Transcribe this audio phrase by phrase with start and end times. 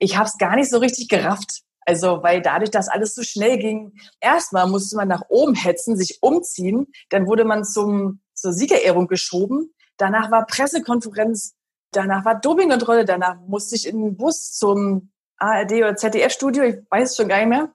[0.00, 1.62] ich habe es gar nicht so richtig gerafft.
[1.86, 6.18] Also, weil dadurch, dass alles so schnell ging, erstmal musste man nach oben hetzen, sich
[6.20, 11.54] umziehen, dann wurde man zum, zur Siegerehrung geschoben, danach war Pressekonferenz,
[11.92, 17.10] danach war Dopingkontrolle, danach musste ich in den Bus zum ARD oder ZDF-Studio, ich weiß
[17.10, 17.72] es schon gar nicht mehr.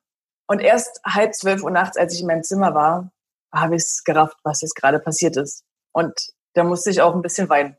[0.47, 3.11] Und erst halb zwölf Uhr nachts, als ich in meinem Zimmer war,
[3.51, 5.63] habe ich es gerafft, was jetzt gerade passiert ist.
[5.91, 6.13] Und
[6.53, 7.75] da musste ich auch ein bisschen weinen.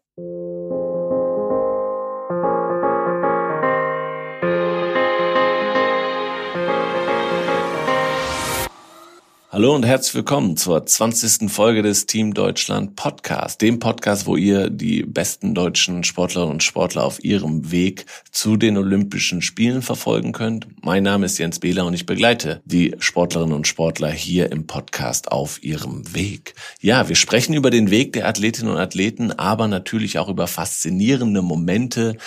[9.56, 11.50] Hallo und herzlich willkommen zur 20.
[11.50, 17.04] Folge des Team Deutschland Podcast, dem Podcast, wo ihr die besten deutschen Sportlerinnen und Sportler
[17.04, 20.66] auf ihrem Weg zu den Olympischen Spielen verfolgen könnt.
[20.84, 25.32] Mein Name ist Jens Behler und ich begleite die Sportlerinnen und Sportler hier im Podcast
[25.32, 26.52] auf ihrem Weg.
[26.82, 31.40] Ja, wir sprechen über den Weg der Athletinnen und Athleten, aber natürlich auch über faszinierende
[31.40, 32.18] Momente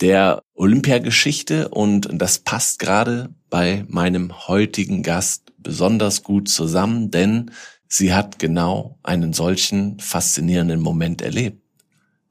[0.00, 7.50] der Olympiageschichte und das passt gerade bei meinem heutigen Gast besonders gut zusammen, denn
[7.86, 11.62] sie hat genau einen solchen faszinierenden Moment erlebt.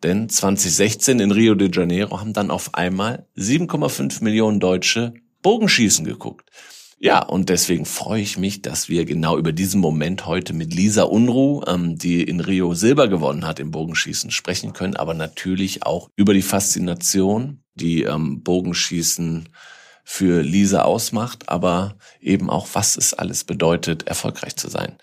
[0.03, 6.49] Denn 2016 in Rio de Janeiro haben dann auf einmal 7,5 Millionen Deutsche Bogenschießen geguckt.
[6.99, 11.03] Ja, und deswegen freue ich mich, dass wir genau über diesen Moment heute mit Lisa
[11.03, 16.09] Unruh, ähm, die in Rio Silber gewonnen hat im Bogenschießen, sprechen können, aber natürlich auch
[16.15, 19.49] über die Faszination, die ähm, Bogenschießen
[20.09, 24.95] für Lisa ausmacht, aber eben auch, was es alles bedeutet, erfolgreich zu sein.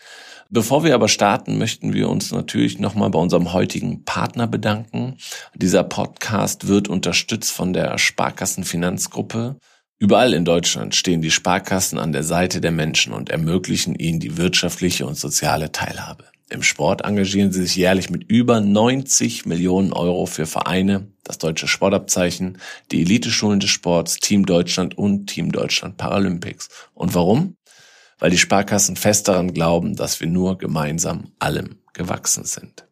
[0.48, 5.18] Bevor wir aber starten, möchten wir uns natürlich nochmal bei unserem heutigen Partner bedanken.
[5.54, 9.56] Dieser Podcast wird unterstützt von der Sparkassenfinanzgruppe.
[9.98, 14.38] Überall in Deutschland stehen die Sparkassen an der Seite der Menschen und ermöglichen ihnen die
[14.38, 16.24] wirtschaftliche und soziale Teilhabe.
[16.54, 21.66] Im Sport engagieren sie sich jährlich mit über 90 Millionen Euro für Vereine, das deutsche
[21.66, 22.58] Sportabzeichen,
[22.92, 26.68] die Eliteschulen des Sports, Team Deutschland und Team Deutschland Paralympics.
[26.94, 27.56] Und warum?
[28.20, 32.86] Weil die Sparkassen fest daran glauben, dass wir nur gemeinsam allem gewachsen sind.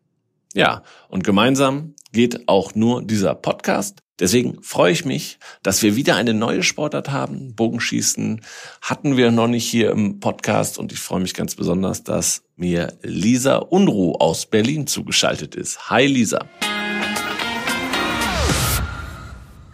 [0.54, 4.00] Ja, und gemeinsam geht auch nur dieser Podcast.
[4.20, 7.54] Deswegen freue ich mich, dass wir wieder eine neue Sportart haben.
[7.56, 8.42] Bogenschießen
[8.82, 12.92] hatten wir noch nicht hier im Podcast und ich freue mich ganz besonders, dass mir
[13.02, 15.90] Lisa Unruh aus Berlin zugeschaltet ist.
[15.90, 16.46] Hi Lisa.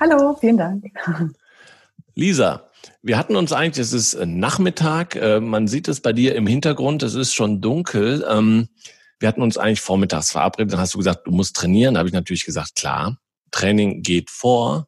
[0.01, 0.85] Hallo, vielen Dank.
[2.15, 2.69] Lisa,
[3.03, 7.03] wir hatten uns eigentlich, es ist Nachmittag, äh, man sieht es bei dir im Hintergrund,
[7.03, 8.25] es ist schon dunkel.
[9.19, 11.95] Wir hatten uns eigentlich vormittags verabredet, dann hast du gesagt, du musst trainieren.
[11.95, 13.19] Da habe ich natürlich gesagt, klar,
[13.51, 14.87] Training geht vor.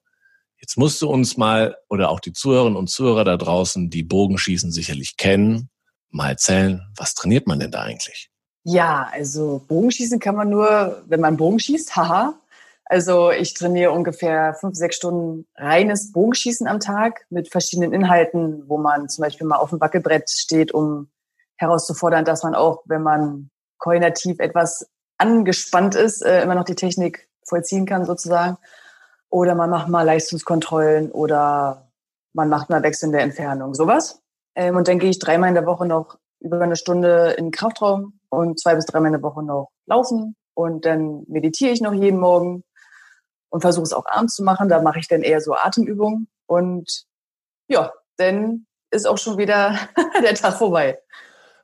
[0.61, 4.71] Jetzt musst du uns mal oder auch die Zuhörerinnen und Zuhörer da draußen, die Bogenschießen
[4.71, 5.71] sicherlich kennen,
[6.11, 8.31] mal erzählen, was trainiert man denn da eigentlich?
[8.63, 12.35] Ja, also Bogenschießen kann man nur, wenn man Bogen schießt, haha.
[12.85, 18.79] Also ich trainiere ungefähr fünf, sechs Stunden reines Bogenschießen am Tag mit verschiedenen Inhalten, wo
[18.79, 21.09] man zum Beispiel mal auf dem Wackelbrett steht, um
[21.57, 23.50] herauszufordern, dass man auch, wenn man
[23.81, 28.57] koordinativ etwas angespannt ist, äh, immer noch die Technik vollziehen kann sozusagen.
[29.29, 31.91] Oder man macht mal Leistungskontrollen oder
[32.33, 34.23] man macht mal wechselnde Entfernung, sowas.
[34.55, 37.51] Ähm, und dann gehe ich dreimal in der Woche noch über eine Stunde in den
[37.51, 40.37] Kraftraum und zwei bis dreimal in der Woche noch laufen.
[40.55, 42.65] Und dann meditiere ich noch jeden Morgen
[43.51, 44.69] und versuche es auch abends zu machen.
[44.69, 46.29] Da mache ich dann eher so Atemübungen.
[46.47, 47.05] Und
[47.69, 49.79] ja, dann ist auch schon wieder
[50.23, 50.99] der Tag vorbei.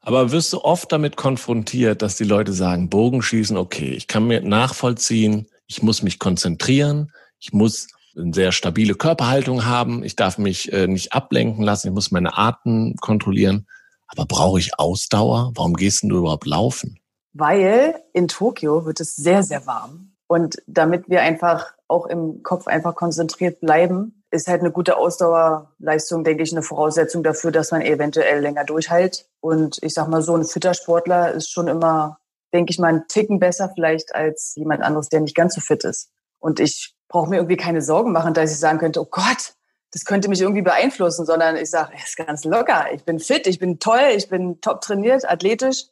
[0.06, 4.40] Aber wirst du oft damit konfrontiert, dass die Leute sagen, Bogenschießen, okay, ich kann mir
[4.40, 10.72] nachvollziehen, ich muss mich konzentrieren, ich muss eine sehr stabile Körperhaltung haben, ich darf mich
[10.72, 13.66] äh, nicht ablenken lassen, ich muss meine Atem kontrollieren.
[14.06, 15.50] Aber brauche ich Ausdauer?
[15.56, 17.00] Warum gehst du überhaupt laufen?
[17.32, 20.12] Weil in Tokio wird es sehr, sehr warm.
[20.28, 26.24] Und damit wir einfach auch im Kopf einfach konzentriert bleiben, ist halt eine gute Ausdauerleistung,
[26.24, 29.26] denke ich, eine Voraussetzung dafür, dass man eventuell länger durchhält.
[29.40, 32.18] Und ich sag mal, so ein fitter Sportler ist schon immer,
[32.52, 35.84] denke ich mal, ein Ticken besser vielleicht als jemand anderes, der nicht ganz so fit
[35.84, 36.10] ist.
[36.38, 39.54] Und ich brauche mir irgendwie keine Sorgen machen, dass ich sagen könnte, oh Gott,
[39.92, 42.92] das könnte mich irgendwie beeinflussen, sondern ich sage, es ist ganz locker.
[42.92, 45.84] Ich bin fit, ich bin toll, ich bin top trainiert, athletisch.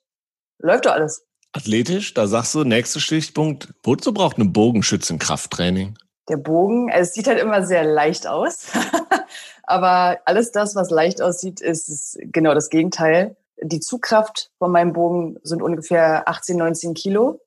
[0.59, 1.25] Läuft doch alles.
[1.53, 5.97] Athletisch, da sagst du, nächster Stichpunkt, wozu braucht eine Bogenschützenkrafttraining?
[6.29, 6.89] Der Bogen.
[6.89, 8.69] Es sieht halt immer sehr leicht aus.
[9.63, 13.37] Aber alles das, was leicht aussieht, ist genau das Gegenteil.
[13.63, 17.41] Die Zugkraft von meinem Bogen sind ungefähr 18, 19 Kilo.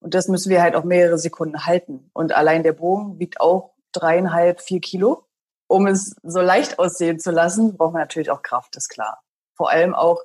[0.00, 2.10] Und das müssen wir halt auch mehrere Sekunden halten.
[2.12, 5.24] Und allein der Bogen wiegt auch dreieinhalb, vier Kilo.
[5.66, 9.22] Um es so leicht aussehen zu lassen, braucht man natürlich auch Kraft, ist klar.
[9.56, 10.22] Vor allem auch,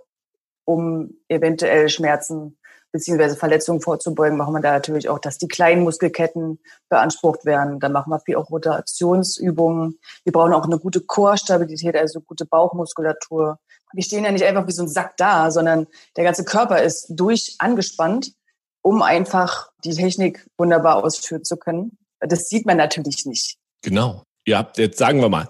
[0.66, 2.59] um eventuell Schmerzen
[2.92, 6.60] beziehungsweise Verletzungen vorzubeugen, machen wir da natürlich auch, dass die kleinen Muskelketten
[6.90, 7.80] beansprucht werden.
[7.80, 10.00] Dann machen wir viel auch Rotationsübungen.
[10.24, 13.60] Wir brauchen auch eine gute Chorstabilität, also gute Bauchmuskulatur.
[13.94, 17.08] Wir stehen ja nicht einfach wie so ein Sack da, sondern der ganze Körper ist
[17.10, 18.34] durch angespannt,
[18.82, 21.98] um einfach die Technik wunderbar ausführen zu können.
[22.20, 23.58] Das sieht man natürlich nicht.
[23.82, 24.24] Genau.
[24.46, 25.48] Ihr habt jetzt, sagen wir mal,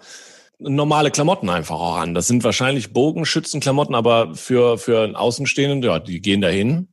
[0.60, 2.14] normale Klamotten einfach auch an.
[2.14, 6.90] Das sind wahrscheinlich Bogenschützenklamotten, aber für, für einen Außenstehenden, ja, die gehen dahin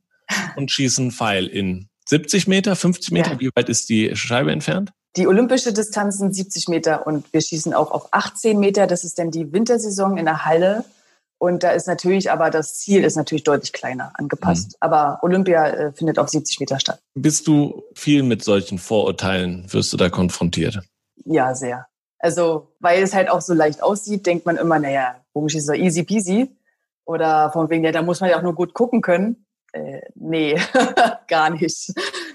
[0.55, 3.31] und schießen einen Pfeil in 70 Meter, 50 Meter.
[3.33, 3.39] Ja.
[3.39, 4.91] Wie weit ist die Scheibe entfernt?
[5.15, 8.87] Die olympische Distanz sind 70 Meter und wir schießen auch auf 18 Meter.
[8.87, 10.85] Das ist dann die Wintersaison in der Halle.
[11.39, 14.71] Und da ist natürlich, aber das Ziel ist natürlich deutlich kleiner angepasst.
[14.71, 14.77] Mhm.
[14.79, 16.99] Aber Olympia äh, findet auf 70 Meter statt.
[17.13, 20.79] Bist du viel mit solchen Vorurteilen, wirst du da konfrontiert?
[21.25, 21.87] Ja, sehr.
[22.19, 25.83] Also, weil es halt auch so leicht aussieht, denkt man immer, naja, Bogenschießen ist doch
[25.83, 26.55] easy peasy.
[27.05, 29.46] Oder von wegen, ja, da muss man ja auch nur gut gucken können.
[29.73, 30.59] Äh, nee,
[31.27, 31.93] gar nicht.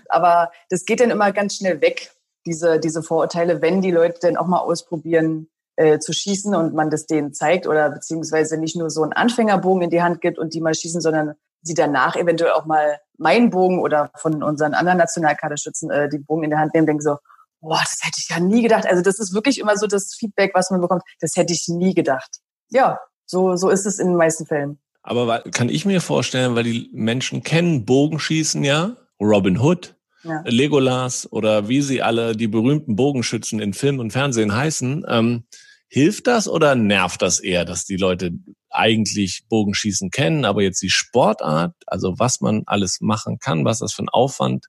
[0.08, 2.12] Aber das geht dann immer ganz schnell weg,
[2.46, 6.90] diese, diese Vorurteile, wenn die Leute dann auch mal ausprobieren, äh, zu schießen und man
[6.90, 10.55] das denen zeigt oder beziehungsweise nicht nur so einen Anfängerbogen in die Hand gibt und
[10.55, 14.99] die mal schießen, sondern sie danach eventuell auch mal meinen Bogen oder von unseren anderen
[14.99, 17.17] Nationalkaderschützen äh, die Bogen in der Hand nehmen, denken so,
[17.61, 18.87] boah, das hätte ich ja nie gedacht.
[18.87, 21.02] Also das ist wirklich immer so das Feedback, was man bekommt.
[21.20, 22.40] Das hätte ich nie gedacht.
[22.69, 24.81] Ja, so, so ist es in den meisten Fällen.
[25.02, 30.43] Aber kann ich mir vorstellen, weil die Menschen kennen Bogenschießen ja, Robin Hood, ja.
[30.46, 35.04] Legolas oder wie sie alle die berühmten Bogenschützen in Film und Fernsehen heißen.
[35.08, 35.44] Ähm,
[35.88, 38.31] hilft das oder nervt das eher, dass die Leute
[38.70, 43.93] eigentlich Bogenschießen kennen, aber jetzt die Sportart, also was man alles machen kann, was das
[43.93, 44.66] für ein Aufwand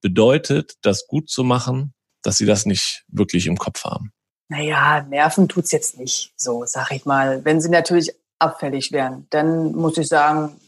[0.00, 4.12] bedeutet, das gut zu machen, dass sie das nicht wirklich im Kopf haben?
[4.48, 7.44] Naja, nerven tut's jetzt nicht, so sag ich mal.
[7.44, 10.60] Wenn sie natürlich abfällig wären, dann muss ich sagen,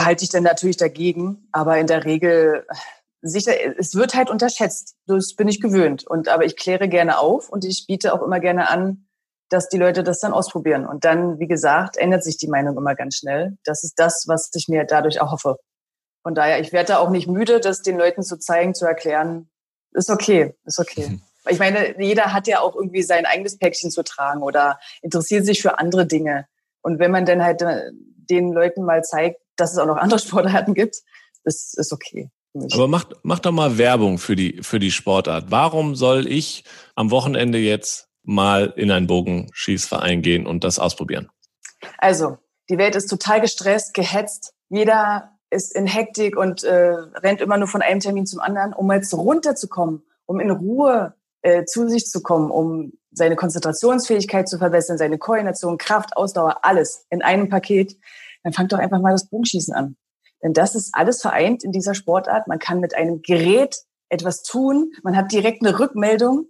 [0.00, 1.48] halte ich dann natürlich dagegen.
[1.52, 2.66] Aber in der Regel,
[3.22, 4.96] sicher, es wird halt unterschätzt.
[5.06, 6.06] Das bin ich gewöhnt.
[6.06, 9.06] Und aber ich kläre gerne auf und ich biete auch immer gerne an,
[9.50, 10.86] dass die Leute das dann ausprobieren.
[10.86, 13.56] Und dann, wie gesagt, ändert sich die Meinung immer ganz schnell.
[13.64, 15.56] Das ist das, was ich mir dadurch erhoffe.
[16.22, 19.50] Von daher, ich werde da auch nicht müde, das den Leuten zu zeigen, zu erklären,
[19.92, 21.08] ist okay, ist okay.
[21.08, 21.22] Mhm.
[21.50, 25.60] Ich meine, jeder hat ja auch irgendwie sein eigenes Päckchen zu tragen oder interessiert sich
[25.60, 26.46] für andere Dinge.
[26.84, 30.18] Und wenn man dann halt äh, den Leuten mal zeigt, dass es auch noch andere
[30.20, 30.96] Sportarten gibt,
[31.44, 32.30] ist, ist okay.
[32.72, 35.46] Aber mach, mach doch mal Werbung für die, für die Sportart.
[35.48, 36.64] Warum soll ich
[36.94, 41.30] am Wochenende jetzt mal in einen Bogenschießverein gehen und das ausprobieren?
[41.98, 42.38] Also,
[42.68, 44.54] die Welt ist total gestresst, gehetzt.
[44.68, 48.90] Jeder ist in Hektik und äh, rennt immer nur von einem Termin zum anderen, um
[48.92, 51.14] jetzt runterzukommen, um in Ruhe
[51.44, 57.04] äh, zu sich zu kommen, um seine Konzentrationsfähigkeit zu verbessern, seine Koordination, Kraft, Ausdauer, alles
[57.10, 57.96] in einem Paket,
[58.42, 59.96] dann fangt doch einfach mal das Bogenschießen an.
[60.42, 62.48] Denn das ist alles vereint in dieser Sportart.
[62.48, 63.76] Man kann mit einem Gerät
[64.08, 66.46] etwas tun, man hat direkt eine Rückmeldung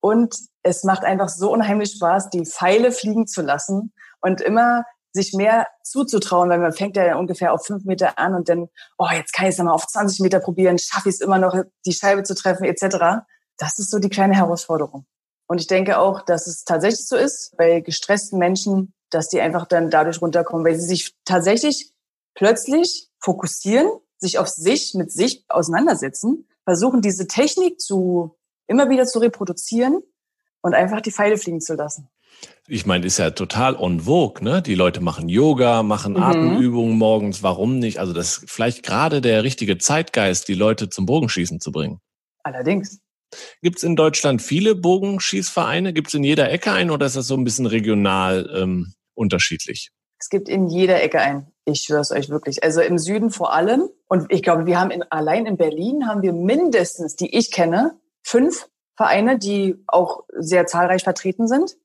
[0.00, 5.32] und es macht einfach so unheimlich Spaß, die Pfeile fliegen zu lassen und immer sich
[5.32, 8.68] mehr zuzutrauen, weil man fängt ja ungefähr auf fünf Meter an und dann,
[8.98, 11.54] oh, jetzt kann ich es mal auf 20 Meter probieren, schaffe ich es immer noch,
[11.86, 13.24] die Scheibe zu treffen, etc.
[13.58, 15.06] Das ist so die kleine Herausforderung.
[15.46, 19.66] Und ich denke auch, dass es tatsächlich so ist, bei gestressten Menschen, dass die einfach
[19.66, 21.92] dann dadurch runterkommen, weil sie sich tatsächlich
[22.34, 23.88] plötzlich fokussieren,
[24.18, 28.36] sich auf sich, mit sich auseinandersetzen, versuchen diese Technik zu,
[28.66, 30.02] immer wieder zu reproduzieren
[30.62, 32.08] und einfach die Pfeile fliegen zu lassen
[32.68, 34.60] ich meine, ist ja total on vogue, ne?
[34.60, 36.22] Die Leute machen Yoga, machen mhm.
[36.22, 37.42] Atemübungen morgens.
[37.42, 38.00] Warum nicht?
[38.00, 42.00] Also das ist vielleicht gerade der richtige Zeitgeist, die Leute zum Bogenschießen zu bringen.
[42.42, 43.00] Allerdings.
[43.62, 45.92] Gibt es in Deutschland viele Bogenschießvereine?
[45.92, 49.90] Gibt es in jeder Ecke einen oder ist das so ein bisschen regional ähm, unterschiedlich?
[50.18, 51.52] Es gibt in jeder Ecke einen.
[51.64, 52.62] Ich schwöre es euch wirklich.
[52.62, 53.88] Also im Süden vor allem.
[54.08, 57.98] Und ich glaube, wir haben in, allein in Berlin haben wir mindestens, die ich kenne,
[58.22, 61.76] fünf Vereine, die auch sehr zahlreich vertreten sind.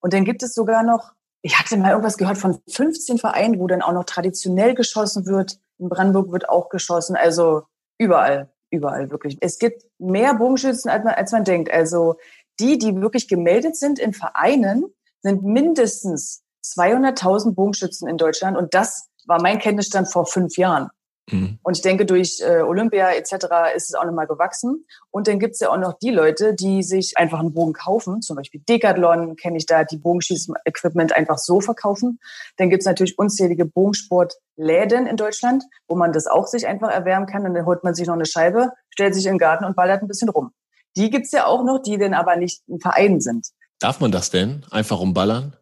[0.00, 3.66] Und dann gibt es sogar noch, ich hatte mal irgendwas gehört von 15 Vereinen, wo
[3.66, 5.58] dann auch noch traditionell geschossen wird.
[5.78, 7.16] In Brandenburg wird auch geschossen.
[7.16, 7.62] Also
[7.98, 9.36] überall, überall wirklich.
[9.40, 11.70] Es gibt mehr Bogenschützen, als man, als man denkt.
[11.70, 12.16] Also
[12.58, 14.84] die, die wirklich gemeldet sind in Vereinen,
[15.22, 18.56] sind mindestens 200.000 Bogenschützen in Deutschland.
[18.56, 20.88] Und das war mein Kenntnisstand vor fünf Jahren.
[21.30, 21.58] Mhm.
[21.62, 23.32] Und ich denke, durch äh, Olympia etc.
[23.74, 24.86] ist es auch nochmal gewachsen.
[25.10, 28.22] Und dann gibt es ja auch noch die Leute, die sich einfach einen Bogen kaufen.
[28.22, 32.18] Zum Beispiel Decathlon kenne ich da, die Bogenschießen-Equipment einfach so verkaufen.
[32.56, 37.26] Dann gibt es natürlich unzählige Bogensportläden in Deutschland, wo man das auch sich einfach erwärmen
[37.26, 37.46] kann.
[37.46, 40.02] Und dann holt man sich noch eine Scheibe, stellt sich in den Garten und ballert
[40.02, 40.52] ein bisschen rum.
[40.96, 43.48] Die gibt's ja auch noch, die dann aber nicht ein Verein sind.
[43.78, 44.64] Darf man das denn?
[44.70, 45.56] Einfach rumballern?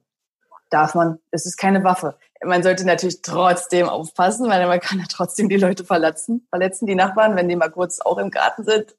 [0.71, 1.19] Darf man.
[1.31, 2.19] Es ist keine Waffe.
[2.45, 6.95] man sollte natürlich trotzdem aufpassen, weil man kann ja trotzdem die Leute verletzen, verletzen die
[6.95, 8.95] Nachbarn, wenn die mal kurz auch im Garten sind,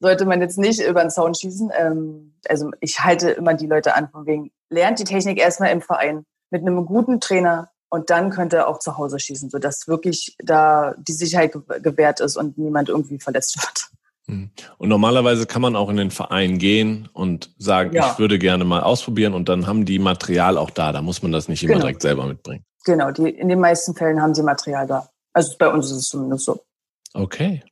[0.00, 1.70] sollte man jetzt nicht über den Zaun schießen.
[1.76, 5.82] Ähm, also ich halte immer die Leute an, von wegen, lernt die Technik erstmal im
[5.82, 10.36] Verein mit einem guten Trainer und dann könnt ihr auch zu Hause schießen, sodass wirklich
[10.42, 13.93] da die Sicherheit gewährt ist und niemand irgendwie verletzt wird.
[14.26, 14.50] Hm.
[14.78, 18.10] Und normalerweise kann man auch in den Verein gehen und sagen, ja.
[18.10, 20.92] ich würde gerne mal ausprobieren und dann haben die Material auch da.
[20.92, 21.84] Da muss man das nicht immer genau.
[21.86, 22.64] direkt selber mitbringen.
[22.84, 25.08] Genau, die, in den meisten Fällen haben sie Material da.
[25.32, 26.64] Also bei uns ist es zumindest so.
[27.12, 27.62] Okay.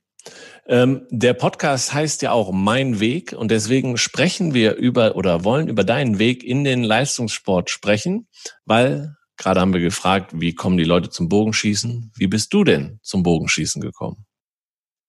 [0.67, 5.69] Ähm, der Podcast heißt ja auch Mein Weg und deswegen sprechen wir über oder wollen
[5.69, 8.29] über deinen Weg in den Leistungssport sprechen,
[8.65, 12.13] weil gerade haben wir gefragt, wie kommen die Leute zum Bogenschießen?
[12.17, 14.25] Wie bist du denn zum Bogenschießen gekommen?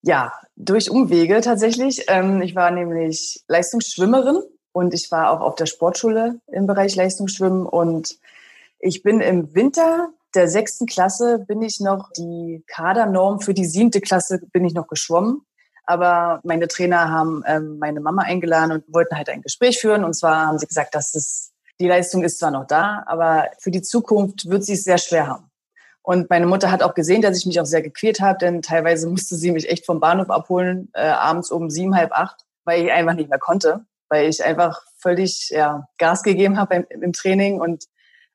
[0.05, 2.05] Ja, durch Umwege tatsächlich.
[2.09, 4.43] Ähm, ich war nämlich Leistungsschwimmerin
[4.73, 8.17] und ich war auch auf der Sportschule im Bereich Leistungsschwimmen und
[8.79, 14.01] ich bin im Winter der sechsten Klasse bin ich noch die Kadernorm für die siebte
[14.01, 15.45] Klasse bin ich noch geschwommen.
[15.85, 20.03] Aber meine Trainer haben ähm, meine Mama eingeladen und wollten halt ein Gespräch führen.
[20.03, 23.71] Und zwar haben sie gesagt, dass es, die Leistung ist zwar noch da, aber für
[23.71, 25.52] die Zukunft wird sie es sehr schwer haben.
[26.03, 29.07] Und meine Mutter hat auch gesehen, dass ich mich auch sehr gequält habe, denn teilweise
[29.09, 32.91] musste sie mich echt vom Bahnhof abholen, äh, abends um sieben, halb acht, weil ich
[32.91, 37.61] einfach nicht mehr konnte, weil ich einfach völlig ja, Gas gegeben habe im, im Training
[37.61, 37.85] und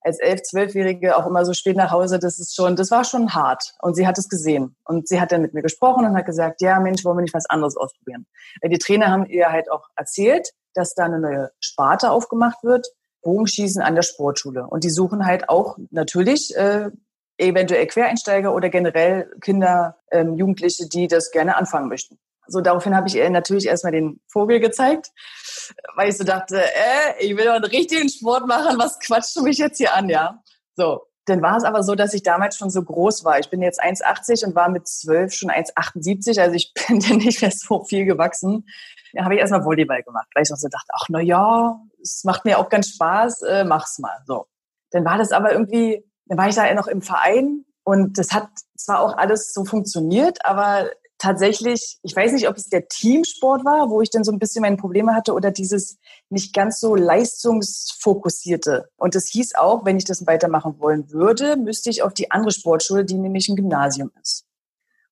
[0.00, 3.34] als elf, zwölfjährige auch immer so spät nach Hause, das ist schon, das war schon
[3.34, 3.74] hart.
[3.82, 4.76] Und sie hat es gesehen.
[4.84, 7.34] Und sie hat dann mit mir gesprochen und hat gesagt, ja Mensch, wollen wir nicht
[7.34, 8.26] was anderes ausprobieren?
[8.62, 12.86] Weil die Trainer haben ihr halt auch erzählt, dass da eine neue Sparte aufgemacht wird,
[13.22, 14.66] Bogenschießen an der Sportschule.
[14.66, 16.90] Und die suchen halt auch natürlich äh,
[17.38, 22.18] eventuell Quereinsteiger oder generell Kinder, ähm, Jugendliche, die das gerne anfangen möchten.
[22.48, 25.10] So daraufhin habe ich ihr natürlich erstmal den Vogel gezeigt,
[25.96, 29.42] weil ich so dachte, äh, ich will doch einen richtigen Sport machen, was quatscht du
[29.42, 30.42] mich jetzt hier an, ja?
[30.74, 33.38] So, dann war es aber so, dass ich damals schon so groß war.
[33.38, 37.42] Ich bin jetzt 1,80 und war mit 12 schon 1,78, also ich bin dann nicht
[37.42, 38.66] mehr so viel gewachsen.
[39.12, 42.24] Da habe ich erstmal Volleyball gemacht, weil ich auch so dachte, ach na ja, es
[42.24, 44.18] macht mir auch ganz Spaß, äh, mach's mal.
[44.26, 44.46] So,
[44.90, 48.48] dann war das aber irgendwie dann war ich da noch im Verein und das hat
[48.76, 53.90] zwar auch alles so funktioniert, aber tatsächlich, ich weiß nicht, ob es der Teamsport war,
[53.90, 55.98] wo ich dann so ein bisschen meine Probleme hatte oder dieses
[56.30, 58.88] nicht ganz so leistungsfokussierte.
[58.96, 62.52] Und das hieß auch, wenn ich das weitermachen wollen würde, müsste ich auf die andere
[62.52, 64.44] Sportschule, die nämlich ein Gymnasium ist.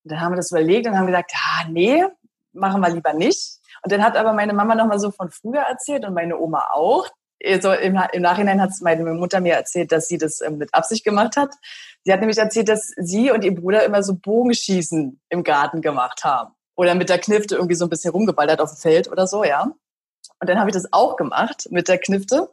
[0.04, 2.04] Und dann haben wir das überlegt und haben gesagt, ja, nee,
[2.52, 3.58] machen wir lieber nicht.
[3.82, 7.08] Und dann hat aber meine Mama nochmal so von früher erzählt und meine Oma auch,
[7.45, 11.05] also im, im Nachhinein hat meine Mutter mir erzählt, dass sie das ähm, mit Absicht
[11.05, 11.55] gemacht hat.
[12.05, 16.25] Sie hat nämlich erzählt, dass sie und ihr Bruder immer so Bogenschießen im Garten gemacht
[16.25, 16.55] haben.
[16.76, 19.73] Oder mit der Knifte irgendwie so ein bisschen rumgeballert auf dem Feld oder so, ja.
[20.40, 22.50] Und dann habe ich das auch gemacht mit der Knifte.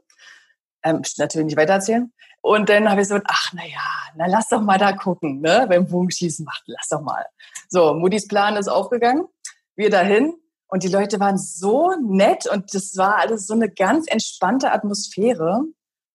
[0.84, 2.12] Ähm, natürlich nicht weitererzählen.
[2.42, 5.66] Und dann habe ich so, ach na ja, na lass doch mal da gucken, ne?
[5.70, 7.26] Beim Bogenschießen macht, lass doch mal.
[7.70, 9.28] So, Moody's Plan ist aufgegangen.
[9.76, 10.34] Wir dahin,
[10.74, 15.62] und die Leute waren so nett und das war alles so eine ganz entspannte Atmosphäre.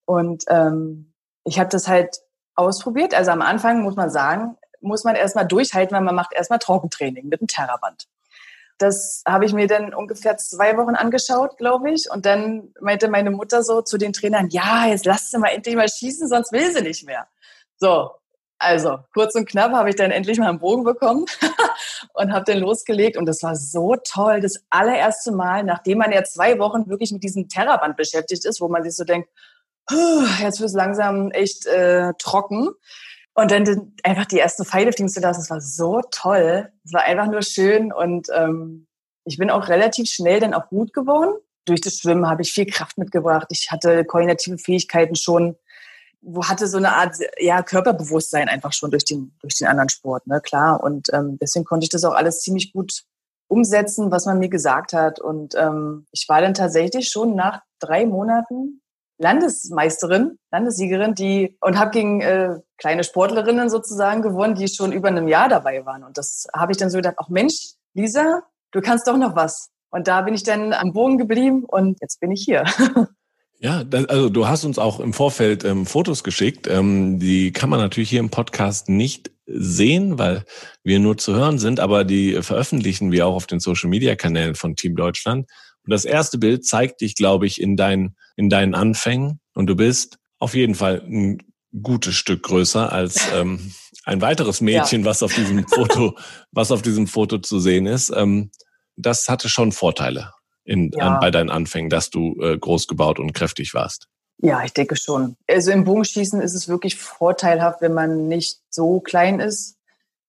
[0.05, 2.19] Und ähm, ich habe das halt
[2.57, 3.15] ausprobiert.
[3.15, 7.29] Also am Anfang muss man sagen, muss man erstmal durchhalten, weil man macht erstmal Trockentraining
[7.29, 8.09] mit einem Terraband.
[8.79, 12.11] Das habe ich mir dann ungefähr zwei Wochen angeschaut, glaube ich.
[12.11, 15.77] Und dann meinte meine Mutter so zu den Trainern, ja, jetzt lass sie mal endlich
[15.77, 17.29] mal schießen, sonst will sie nicht mehr.
[17.77, 18.11] So,
[18.59, 21.27] also, kurz und knapp habe ich dann endlich mal einen Bogen bekommen
[22.15, 23.17] und habe den losgelegt.
[23.17, 24.41] Und das war so toll.
[24.41, 28.69] Das allererste Mal, nachdem man ja zwei Wochen wirklich mit diesem Terraband beschäftigt ist, wo
[28.69, 29.29] man sich so denkt,
[30.41, 32.71] jetzt wird es langsam echt äh, trocken.
[33.35, 36.69] Und dann einfach die ersten Pfeile fliegen zu lassen, das war so toll.
[36.85, 37.93] Es war einfach nur schön.
[37.93, 38.89] Und ähm,
[39.25, 41.35] ich bin auch relativ schnell dann auch gut geworden.
[41.65, 43.47] Durch das Schwimmen habe ich viel Kraft mitgebracht.
[43.51, 45.55] Ich hatte koordinative Fähigkeiten schon
[46.21, 50.27] wo hatte so eine Art ja Körperbewusstsein einfach schon durch den durch den anderen Sport,
[50.27, 50.83] ne klar.
[50.83, 53.05] Und ähm, deswegen konnte ich das auch alles ziemlich gut
[53.49, 55.21] umsetzen, was man mir gesagt hat.
[55.21, 58.83] Und ähm, ich war dann tatsächlich schon nach drei Monaten
[59.19, 65.27] Landesmeisterin, Landessiegerin, die und habe gegen äh, kleine Sportlerinnen sozusagen gewonnen, die schon über einem
[65.27, 66.05] Jahr dabei waren.
[66.05, 69.71] Und das habe ich dann so gedacht, ach Mensch, Lisa, du kannst doch noch was.
[69.91, 72.65] Und da bin ich dann am Boden geblieben und jetzt bin ich hier.
[73.61, 76.69] Ja, das, also du hast uns auch im Vorfeld ähm, Fotos geschickt.
[76.69, 80.45] Ähm, die kann man natürlich hier im Podcast nicht sehen, weil
[80.85, 84.55] wir nur zu hören sind, aber die veröffentlichen wir auch auf den Social Media Kanälen
[84.55, 85.51] von Team Deutschland.
[85.85, 89.41] Und das erste Bild zeigt dich, glaube ich, in, dein, in deinen Anfängen.
[89.55, 91.39] Und du bist auf jeden Fall ein
[91.83, 93.73] gutes Stück größer als ähm,
[94.05, 95.07] ein weiteres Mädchen, ja.
[95.07, 96.17] was auf diesem Foto,
[96.53, 98.13] was auf diesem Foto zu sehen ist.
[98.15, 98.51] Ähm,
[98.97, 100.33] das hatte schon Vorteile
[100.69, 101.07] in, ja.
[101.07, 104.07] an, bei deinen Anfängen, dass du äh, groß gebaut und kräftig warst?
[104.41, 105.37] Ja, ich denke schon.
[105.49, 109.77] Also im Bogenschießen ist es wirklich vorteilhaft, wenn man nicht so klein ist.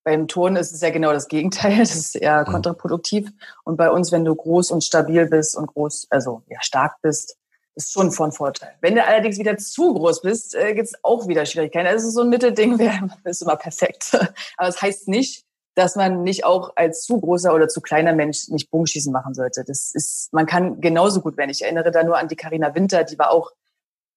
[0.03, 1.77] Beim Turnen ist es ja genau das Gegenteil.
[1.77, 2.51] Das ist eher mhm.
[2.51, 3.29] kontraproduktiv.
[3.65, 7.37] Und bei uns, wenn du groß und stabil bist und groß, also ja, stark bist,
[7.75, 8.73] ist schon von Vorteil.
[8.81, 11.87] Wenn du allerdings wieder zu groß bist, äh, gibt es auch wieder Schwierigkeiten.
[11.87, 14.15] Also so ein Mittelding wäre ist immer perfekt.
[14.57, 15.43] Aber es das heißt nicht,
[15.75, 19.63] dass man nicht auch als zu großer oder zu kleiner Mensch nicht Bogenschießen machen sollte.
[19.65, 21.49] Das ist, man kann genauso gut werden.
[21.49, 23.51] Ich erinnere da nur an die Karina Winter, die war auch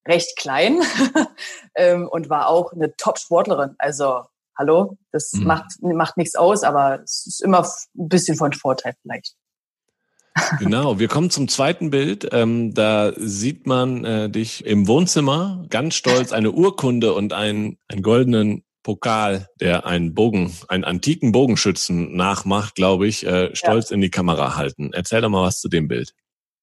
[0.06, 0.80] recht klein
[1.75, 3.76] ähm, und war auch eine Top-Sportlerin.
[3.78, 4.23] Also
[4.56, 5.44] hallo, das mhm.
[5.44, 9.37] macht, macht nichts aus, aber es ist immer ein bisschen von Vorteil vielleicht.
[10.59, 12.28] Genau, wir kommen zum zweiten Bild.
[12.32, 18.02] Ähm, da sieht man äh, dich im Wohnzimmer, ganz stolz, eine Urkunde und einen, einen
[18.02, 23.94] goldenen Pokal, der einen Bogen, einen antiken Bogenschützen nachmacht, glaube ich, äh, stolz ja.
[23.94, 24.90] in die Kamera halten.
[24.92, 26.14] Erzähl doch mal was zu dem Bild.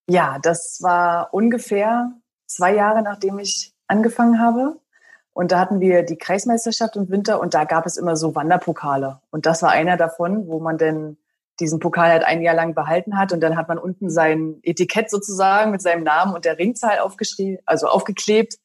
[0.07, 2.11] Ja, das war ungefähr
[2.47, 4.79] zwei Jahre, nachdem ich angefangen habe.
[5.33, 9.21] Und da hatten wir die Kreismeisterschaft im Winter und da gab es immer so Wanderpokale.
[9.29, 11.17] Und das war einer davon, wo man denn
[11.59, 15.09] diesen Pokal halt ein Jahr lang behalten hat und dann hat man unten sein Etikett
[15.09, 18.55] sozusagen mit seinem Namen und der Ringzahl aufgeschrieben, also aufgeklebt.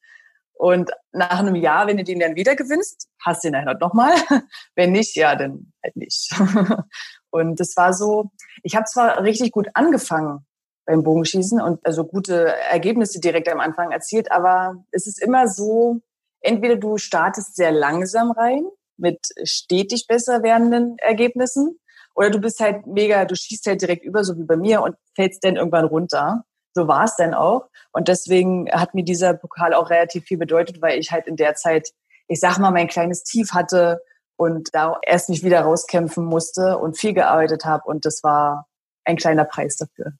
[0.64, 3.82] Und nach einem Jahr, wenn du den dann wieder gewinnst, hast du ihn dann halt
[3.82, 4.14] nochmal.
[4.74, 6.34] Wenn nicht, ja, dann halt nicht.
[7.30, 8.30] Und das war so,
[8.62, 10.46] ich habe zwar richtig gut angefangen
[10.86, 16.00] beim Bogenschießen und also gute Ergebnisse direkt am Anfang erzielt, aber es ist immer so,
[16.40, 18.64] entweder du startest sehr langsam rein
[18.96, 21.78] mit stetig besser werdenden Ergebnissen
[22.14, 24.96] oder du bist halt mega, du schießt halt direkt über, so wie bei mir und
[25.14, 26.44] fällst dann irgendwann runter.
[26.74, 27.68] So war es dann auch.
[27.92, 31.54] Und deswegen hat mir dieser Pokal auch relativ viel bedeutet, weil ich halt in der
[31.54, 31.90] Zeit,
[32.26, 34.00] ich sag mal, mein kleines Tief hatte
[34.36, 37.84] und da erst mich wieder rauskämpfen musste und viel gearbeitet habe.
[37.86, 38.66] Und das war
[39.04, 40.12] ein kleiner Preis dafür.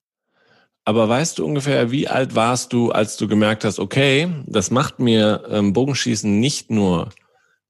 [0.85, 4.99] Aber weißt du ungefähr, wie alt warst du, als du gemerkt hast, okay, das macht
[5.01, 7.09] mir ähm, Bogenschießen nicht nur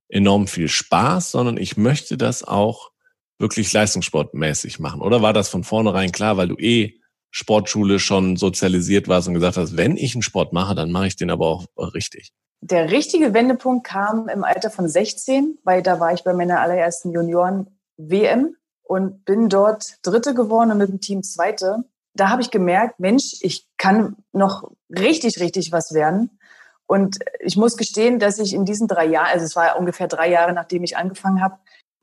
[0.09, 2.91] enorm viel Spaß, sondern ich möchte das auch
[3.39, 5.01] wirklich leistungssportmäßig machen?
[5.01, 7.01] Oder war das von vornherein klar, weil du eh
[7.35, 11.17] Sportschule schon sozialisiert warst und gesagt hast, wenn ich einen Sport mache, dann mache ich
[11.17, 12.33] den aber auch richtig?
[12.61, 17.11] Der richtige Wendepunkt kam im Alter von 16, weil da war ich bei meiner allerersten
[17.11, 21.83] Junioren-WM und bin dort Dritte geworden und mit dem Team Zweite.
[22.15, 26.39] Da habe ich gemerkt, Mensch, ich kann noch richtig, richtig was werden.
[26.87, 30.31] Und ich muss gestehen, dass ich in diesen drei Jahren, also es war ungefähr drei
[30.31, 31.59] Jahre, nachdem ich angefangen habe,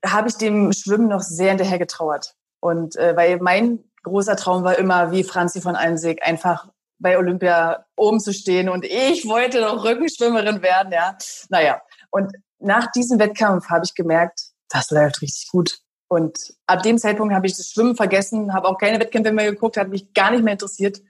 [0.06, 2.36] habe ich dem Schwimmen noch sehr hinterher getrauert.
[2.60, 6.68] Und äh, weil mein großer Traum war immer, wie Franzi von Almsig, einfach
[7.00, 8.70] bei Olympia oben zu stehen.
[8.70, 11.18] Und ich wollte noch Rückenschwimmerin werden, ja.
[11.50, 11.82] Naja.
[12.10, 15.80] Und nach diesem Wettkampf habe ich gemerkt, das läuft richtig gut.
[16.08, 16.38] Und
[16.68, 19.90] ab dem Zeitpunkt habe ich das Schwimmen vergessen, habe auch keine Wettkämpfe mehr geguckt, hat
[19.90, 21.02] mich gar nicht mehr interessiert.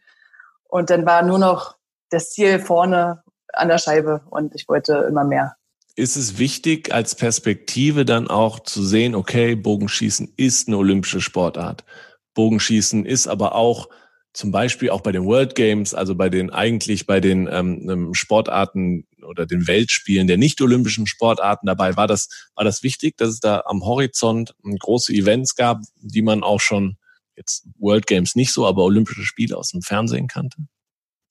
[0.69, 1.75] Und dann war nur noch
[2.10, 3.23] das Ziel vorne
[3.54, 5.56] an der Scheibe und ich wollte immer mehr
[5.95, 11.84] ist es wichtig, als Perspektive dann auch zu sehen, okay, Bogenschießen ist eine olympische Sportart.
[12.33, 13.89] Bogenschießen ist aber auch
[14.33, 18.13] zum Beispiel auch bei den World Games, also bei den eigentlich bei den ähm, ähm
[18.13, 23.29] Sportarten oder den Weltspielen der nicht olympischen Sportarten dabei, war das, war das wichtig, dass
[23.29, 26.97] es da am Horizont große Events gab, die man auch schon
[27.35, 30.57] jetzt World Games nicht so, aber Olympische Spiele aus dem Fernsehen kannte?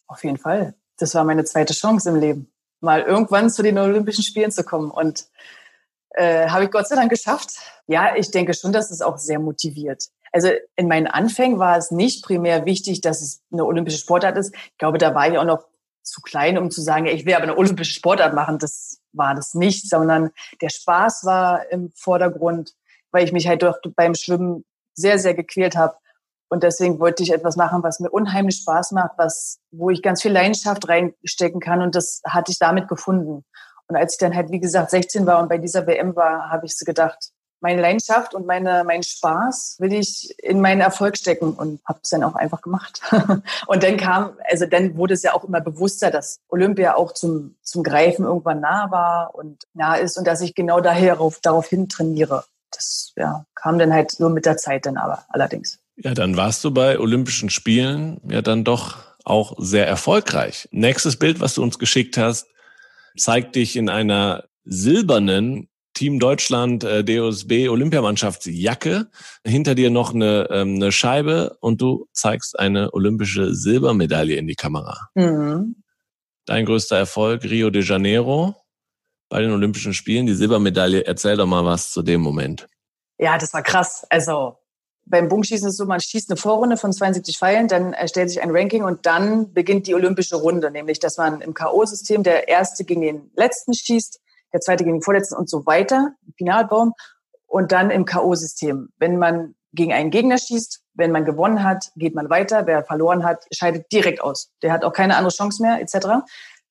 [0.06, 0.74] Auf jeden Fall.
[0.98, 4.90] Das war meine zweite Chance im Leben mal irgendwann zu den Olympischen Spielen zu kommen.
[4.90, 5.26] Und
[6.10, 7.52] äh, habe ich Gott sei Dank geschafft.
[7.86, 10.04] Ja, ich denke schon, dass es auch sehr motiviert.
[10.32, 14.54] Also in meinen Anfängen war es nicht primär wichtig, dass es eine olympische Sportart ist.
[14.54, 15.64] Ich glaube, da war ich auch noch
[16.02, 18.58] zu klein, um zu sagen, ich will aber eine olympische Sportart machen.
[18.58, 22.74] Das war das nicht, sondern der Spaß war im Vordergrund,
[23.10, 24.64] weil ich mich halt doch beim Schwimmen
[24.94, 25.96] sehr, sehr gequält habe
[26.52, 30.20] und deswegen wollte ich etwas machen, was mir unheimlich Spaß macht, was, wo ich ganz
[30.20, 31.80] viel Leidenschaft reinstecken kann.
[31.80, 33.44] Und das hatte ich damit gefunden.
[33.86, 36.66] Und als ich dann halt, wie gesagt, 16 war und bei dieser WM war, habe
[36.66, 41.52] ich so gedacht, meine Leidenschaft und meine, mein Spaß will ich in meinen Erfolg stecken
[41.52, 43.00] und habe es dann auch einfach gemacht.
[43.66, 47.56] und dann kam, also dann wurde es ja auch immer bewusster, dass Olympia auch zum,
[47.62, 51.68] zum Greifen irgendwann nah war und nah ist und dass ich genau daher darauf, darauf
[51.68, 52.44] hin trainiere.
[52.70, 55.78] Das ja, kam dann halt nur mit der Zeit dann aber allerdings.
[55.96, 60.68] Ja, dann warst du bei Olympischen Spielen ja dann doch auch sehr erfolgreich.
[60.70, 62.46] Nächstes Bild, was du uns geschickt hast,
[63.16, 69.08] zeigt dich in einer silbernen Team Deutschland äh, DOSB Olympiamannschaftsjacke.
[69.46, 74.54] Hinter dir noch eine, ähm, eine Scheibe und du zeigst eine olympische Silbermedaille in die
[74.54, 75.08] Kamera.
[75.14, 75.76] Mhm.
[76.46, 78.54] Dein größter Erfolg Rio de Janeiro
[79.28, 81.06] bei den Olympischen Spielen, die Silbermedaille.
[81.06, 82.66] Erzähl doch mal was zu dem Moment.
[83.18, 84.06] Ja, das war krass.
[84.08, 84.56] Also
[85.10, 88.40] beim Bogenschießen ist es so, man schießt eine Vorrunde von 72 Pfeilen, dann erstellt sich
[88.40, 92.84] ein Ranking und dann beginnt die olympische Runde, nämlich dass man im K.O.-System der Erste
[92.84, 94.20] gegen den Letzten schießt,
[94.52, 96.94] der Zweite gegen den Vorletzten und so weiter, Finalbaum,
[97.46, 98.88] und dann im K.O.-System.
[98.98, 103.24] Wenn man gegen einen Gegner schießt, wenn man gewonnen hat, geht man weiter, wer verloren
[103.24, 104.52] hat, scheidet direkt aus.
[104.62, 106.24] Der hat auch keine andere Chance mehr, etc.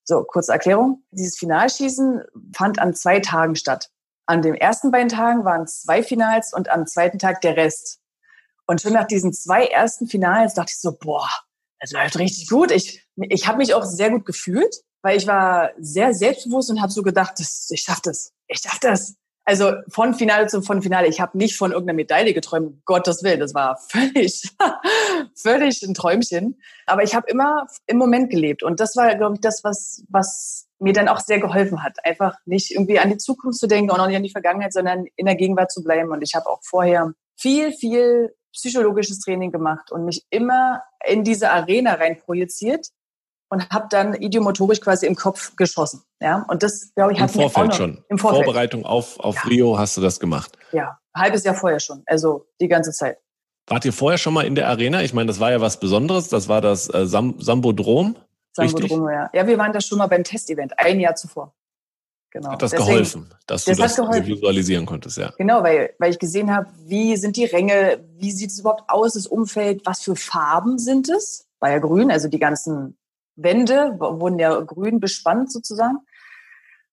[0.04, 1.04] So, kurze Erklärung.
[1.12, 2.24] Dieses Finalschießen
[2.56, 3.90] fand an zwei Tagen statt.
[4.26, 8.00] An den ersten beiden Tagen waren zwei Finals und am zweiten Tag der Rest.
[8.68, 11.28] Und schon nach diesen zwei ersten Finals dachte ich so, boah,
[11.80, 12.72] das läuft richtig gut.
[12.72, 16.92] Ich, ich habe mich auch sehr gut gefühlt, weil ich war sehr selbstbewusst und habe
[16.92, 19.16] so gedacht, das, ich schaff das, ich schaff das.
[19.46, 21.08] Also von Finale zu von Finale.
[21.08, 23.40] Ich habe nicht von irgendeiner Medaille geträumt, Gottes Willen.
[23.40, 24.44] Das war völlig,
[25.34, 26.62] völlig ein Träumchen.
[26.86, 28.62] Aber ich habe immer im Moment gelebt.
[28.62, 31.98] Und das war, glaube ich, das, was, was mir dann auch sehr geholfen hat.
[32.06, 35.06] Einfach nicht irgendwie an die Zukunft zu denken und auch nicht an die Vergangenheit, sondern
[35.16, 36.12] in der Gegenwart zu bleiben.
[36.12, 41.50] Und ich habe auch vorher viel, viel psychologisches Training gemacht und mich immer in diese
[41.50, 42.90] Arena rein projiziert
[43.50, 46.04] und habe dann idiomotorisch quasi im Kopf geschossen.
[46.22, 48.04] Ja, und das glaube ich hat Im Vorfeld schon.
[48.10, 48.46] Im Vorfeld.
[48.46, 49.42] Vorbereitung auf auf ja.
[49.50, 50.58] Rio hast du das gemacht.
[50.72, 53.18] Ja, halbes Jahr vorher schon, also die ganze Zeit.
[53.68, 55.04] Wart ihr vorher schon mal in der Arena?
[55.04, 56.28] Ich meine, das war ja was Besonderes.
[56.28, 58.16] Das war das äh, Sam Sambodrom.
[58.54, 59.30] Sambodrom, ja.
[59.32, 61.54] Ja, wir waren da schon mal beim Testevent ein Jahr zuvor.
[62.32, 62.52] Genau.
[62.52, 64.28] Hat das Deswegen, geholfen, dass das du das geholfen.
[64.28, 65.32] visualisieren konntest, ja.
[65.38, 69.14] Genau, weil, weil ich gesehen habe, wie sind die Ränge, wie sieht es überhaupt aus,
[69.14, 71.48] das Umfeld, was für Farben sind es?
[71.60, 72.99] War ja grün, also die ganzen
[73.44, 76.00] Wände wurden ja grün bespannt sozusagen.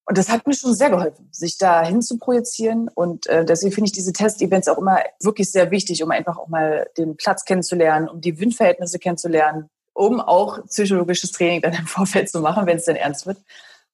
[0.09, 2.89] Und das hat mir schon sehr geholfen, sich da hin zu projizieren.
[2.89, 6.47] Und äh, deswegen finde ich diese Test-Events auch immer wirklich sehr wichtig, um einfach auch
[6.47, 12.31] mal den Platz kennenzulernen, um die Windverhältnisse kennenzulernen, um auch psychologisches Training dann im Vorfeld
[12.31, 13.39] zu machen, wenn es dann ernst wird.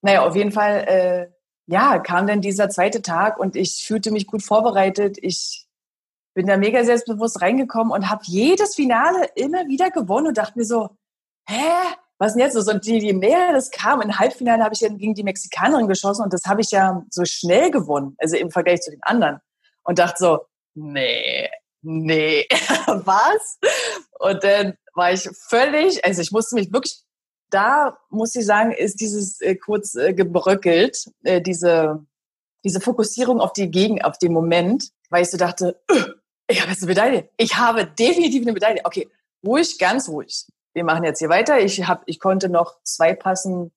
[0.02, 1.26] Naja, auf jeden Fall, äh,
[1.66, 5.16] ja, kam dann dieser zweite Tag und ich fühlte mich gut vorbereitet.
[5.22, 5.66] Ich
[6.34, 10.64] bin da mega selbstbewusst reingekommen und habe jedes Finale immer wieder gewonnen und dachte mir
[10.66, 10.90] so,
[11.48, 12.56] hä, was denn jetzt?
[12.56, 16.22] Und je, je mehr das kam, im Halbfinale habe ich dann gegen die Mexikanerin geschossen
[16.22, 19.40] und das habe ich ja so schnell gewonnen, also im Vergleich zu den anderen.
[19.82, 20.38] Und dachte so,
[20.74, 21.50] nee,
[21.82, 22.46] nee,
[22.86, 23.58] was?
[24.20, 27.02] Und dann war ich völlig, also ich musste mich wirklich
[27.50, 32.02] da muss ich sagen, ist dieses äh, kurz äh, gebröckelt, äh, diese,
[32.64, 36.04] diese Fokussierung auf die Gegend, auf den Moment, weil ich so dachte, äh,
[36.48, 37.28] ich habe jetzt eine Medaille.
[37.36, 38.80] Ich habe definitiv eine Medaille.
[38.84, 39.10] Okay,
[39.44, 40.46] ruhig, ganz ruhig.
[40.74, 41.60] Wir machen jetzt hier weiter.
[41.60, 43.72] Ich hab, ich konnte noch zwei Passen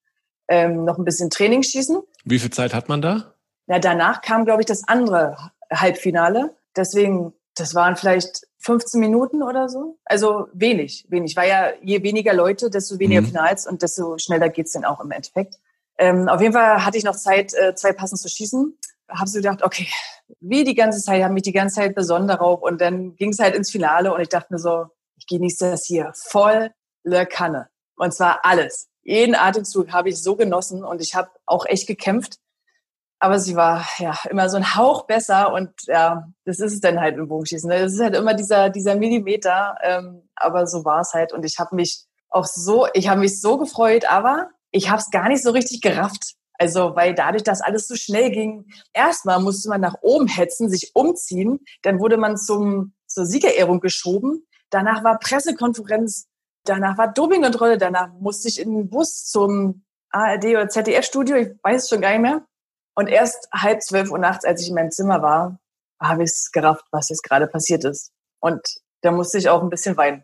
[0.48, 2.02] ähm, noch ein bisschen Training schießen.
[2.24, 3.34] Wie viel Zeit hat man da?
[3.68, 5.38] Ja, danach kam, glaube ich, das andere
[5.72, 6.56] Halbfinale.
[6.76, 9.98] Deswegen, das waren vielleicht 15 Minuten oder so.
[10.06, 11.36] Also wenig, wenig.
[11.36, 13.28] Weil ja je weniger Leute, desto weniger mhm.
[13.28, 15.56] Finals und desto schneller geht's dann auch im Endeffekt.
[15.98, 18.78] Ähm, auf jeden Fall hatte ich noch Zeit, äh, zwei Passen zu schießen.
[19.10, 19.88] Habe so gedacht, okay,
[20.40, 23.40] wie die ganze Zeit, habe mich die ganze Zeit besonnen darauf und dann ging es
[23.40, 26.72] halt ins Finale und ich dachte mir so, ich genieße das hier voll
[27.26, 27.70] Kanne.
[27.96, 28.90] Und zwar alles.
[29.04, 32.40] Jeden Atemzug habe ich so genossen und ich habe auch echt gekämpft
[33.20, 37.00] aber sie war ja immer so ein Hauch besser und ja, das ist es dann
[37.00, 37.70] halt im Bogenschießen.
[37.70, 37.80] Ne?
[37.80, 41.58] Das ist halt immer dieser, dieser Millimeter, ähm, aber so war es halt und ich
[41.58, 45.42] habe mich auch so, ich habe mich so gefreut, aber ich habe es gar nicht
[45.42, 46.36] so richtig gerafft.
[46.58, 50.92] Also, weil dadurch, dass alles so schnell ging, erstmal musste man nach oben hetzen, sich
[50.94, 56.28] umziehen, dann wurde man zum, zur Siegerehrung geschoben, danach war Pressekonferenz,
[56.66, 61.84] danach war Dopingkontrolle, danach musste ich in den Bus zum ARD oder ZDF-Studio, ich weiß
[61.84, 62.46] es schon gar nicht mehr.
[62.96, 65.60] Und erst halb zwölf Uhr nachts, als ich in meinem Zimmer war,
[66.02, 68.12] habe ich es gerafft, was jetzt gerade passiert ist.
[68.40, 68.62] Und
[69.02, 70.24] da musste ich auch ein bisschen weinen.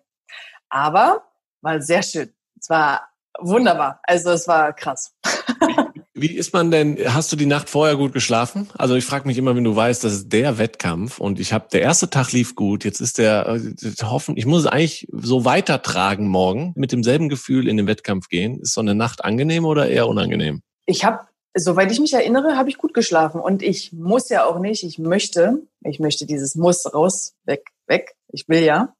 [0.69, 1.23] Aber
[1.62, 2.34] war sehr schön.
[2.60, 3.99] Es war wunderbar.
[4.04, 5.13] Also es war krass.
[6.22, 8.70] Wie ist man denn, hast du die Nacht vorher gut geschlafen?
[8.78, 11.68] Also ich frage mich immer, wenn du weißt, das ist der Wettkampf und ich habe,
[11.72, 15.46] der erste Tag lief gut, jetzt ist der, äh, hoffen, ich muss es eigentlich so
[15.46, 18.60] weitertragen morgen, mit demselben Gefühl in den Wettkampf gehen.
[18.60, 20.62] Ist so eine Nacht angenehm oder eher unangenehm?
[20.86, 21.22] Ich habe
[21.54, 23.42] soweit ich mich erinnere, habe ich gut geschlafen.
[23.42, 28.16] Und ich muss ja auch nicht, ich möchte, ich möchte dieses Muss raus, weg, weg,
[28.32, 28.94] ich will ja.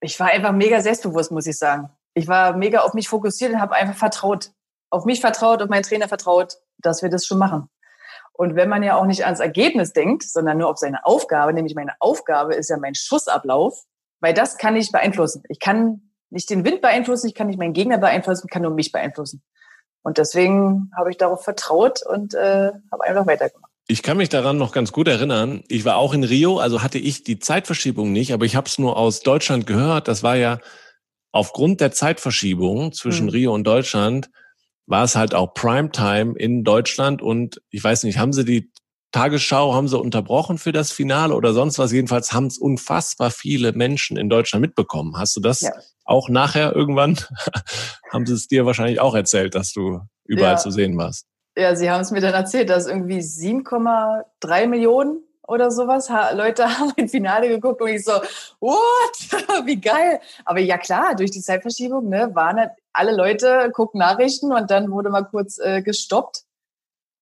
[0.00, 1.90] Ich war einfach mega selbstbewusst, muss ich sagen.
[2.14, 4.50] Ich war mega auf mich fokussiert und habe einfach vertraut.
[4.92, 7.70] Auf mich vertraut, auf meinen Trainer vertraut, dass wir das schon machen.
[8.34, 11.74] Und wenn man ja auch nicht ans Ergebnis denkt, sondern nur auf seine Aufgabe, nämlich
[11.74, 13.84] meine Aufgabe ist ja mein Schussablauf,
[14.20, 15.44] weil das kann ich beeinflussen.
[15.48, 18.72] Ich kann nicht den Wind beeinflussen, ich kann nicht meinen Gegner beeinflussen, ich kann nur
[18.72, 19.42] mich beeinflussen.
[20.02, 23.72] Und deswegen habe ich darauf vertraut und äh, habe einfach weitergemacht.
[23.88, 25.64] Ich kann mich daran noch ganz gut erinnern.
[25.68, 28.78] Ich war auch in Rio, also hatte ich die Zeitverschiebung nicht, aber ich habe es
[28.78, 30.06] nur aus Deutschland gehört.
[30.06, 30.58] Das war ja
[31.32, 33.32] aufgrund der Zeitverschiebung zwischen hm.
[33.32, 34.30] Rio und Deutschland
[34.86, 38.72] war es halt auch Primetime in Deutschland und ich weiß nicht, haben sie die
[39.12, 41.92] Tagesschau haben sie unterbrochen für das Finale oder sonst was.
[41.92, 45.18] Jedenfalls haben es unfassbar viele Menschen in Deutschland mitbekommen.
[45.18, 45.72] Hast du das ja.
[46.06, 47.18] auch nachher irgendwann?
[48.10, 50.56] haben sie es dir wahrscheinlich auch erzählt, dass du überall ja.
[50.56, 51.26] zu sehen warst?
[51.56, 56.08] Ja, sie haben es mir dann erzählt, dass irgendwie 7,3 Millionen oder sowas.
[56.34, 58.12] Leute haben ein Finale geguckt und ich so,
[58.60, 59.66] what?
[59.66, 60.20] Wie geil.
[60.46, 64.90] Aber ja klar, durch die Zeitverschiebung ne, waren halt alle Leute, gucken Nachrichten und dann
[64.90, 66.44] wurde mal kurz äh, gestoppt.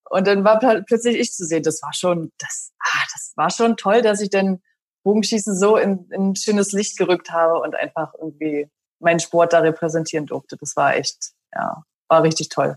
[0.08, 1.62] Und dann war plötzlich ich zu sehen.
[1.62, 4.60] Das war schon, das, ah, das war schon toll, dass ich dann
[5.04, 10.26] Bogenschießen so in, in schönes Licht gerückt habe und einfach irgendwie meinen Sport da repräsentieren
[10.26, 10.56] durfte.
[10.58, 12.76] Das war echt, ja, war richtig toll.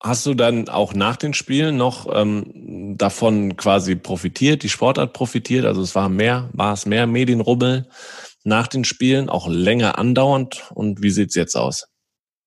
[0.00, 5.66] Hast du dann auch nach den Spielen noch ähm, davon quasi profitiert, die Sportart profitiert?
[5.66, 7.88] Also es war mehr, war es mehr Medienrubbel
[8.48, 10.70] nach den Spielen, auch länger andauernd?
[10.74, 11.86] Und wie sieht's jetzt aus?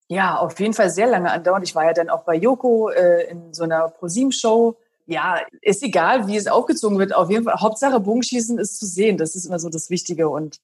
[0.07, 1.65] Ja, auf jeden Fall sehr lange andauernd.
[1.65, 4.77] Ich war ja dann auch bei Joko äh, in so einer ProSieben-Show.
[5.05, 7.15] Ja, ist egal, wie es aufgezogen wird.
[7.15, 9.17] Auf jeden Fall, Hauptsache Bogenschießen ist zu sehen.
[9.17, 10.27] Das ist immer so das Wichtige.
[10.27, 10.57] Und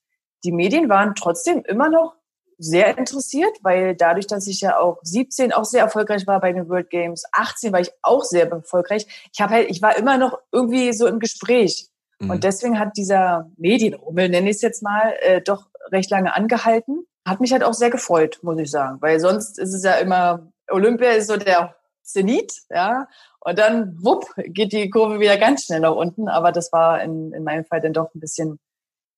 [0.43, 2.15] die Medien waren trotzdem immer noch
[2.58, 6.67] sehr interessiert, weil dadurch, dass ich ja auch 17 auch sehr erfolgreich war bei den
[6.69, 9.06] World Games, 18 war ich auch sehr erfolgreich.
[9.32, 11.88] Ich habe halt, ich war immer noch irgendwie so im Gespräch.
[12.19, 12.32] Mhm.
[12.32, 17.06] Und deswegen hat dieser Medienrummel, nenne ich es jetzt mal, äh, doch recht lange angehalten.
[17.25, 18.97] Hat mich halt auch sehr gefreut, muss ich sagen.
[19.01, 23.08] Weil sonst ist es ja immer, Olympia ist so der Zenit, ja.
[23.39, 26.27] Und dann, wupp, geht die Kurve wieder ganz schnell nach unten.
[26.27, 28.60] Aber das war in, in meinem Fall dann doch ein bisschen,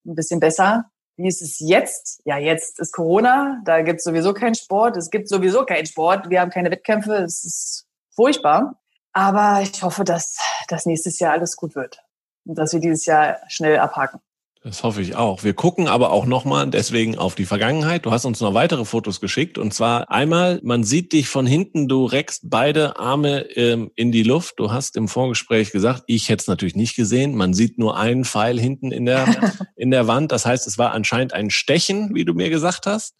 [0.06, 0.90] ein bisschen besser.
[1.16, 2.20] Wie ist es jetzt?
[2.24, 6.30] Ja, jetzt ist Corona, da gibt es sowieso keinen Sport, es gibt sowieso keinen Sport,
[6.30, 8.80] wir haben keine Wettkämpfe, es ist furchtbar.
[9.12, 12.02] Aber ich hoffe, dass das nächstes Jahr alles gut wird
[12.44, 14.20] und dass wir dieses Jahr schnell abhaken.
[14.62, 15.42] Das hoffe ich auch.
[15.42, 18.04] Wir gucken aber auch nochmal deswegen auf die Vergangenheit.
[18.04, 19.56] Du hast uns noch weitere Fotos geschickt.
[19.56, 24.22] Und zwar einmal, man sieht dich von hinten, du reckst beide Arme ähm, in die
[24.22, 24.58] Luft.
[24.58, 27.34] Du hast im Vorgespräch gesagt, ich hätte es natürlich nicht gesehen.
[27.36, 29.26] Man sieht nur einen Pfeil hinten in der,
[29.76, 30.30] in der Wand.
[30.30, 33.14] Das heißt, es war anscheinend ein Stechen, wie du mir gesagt hast.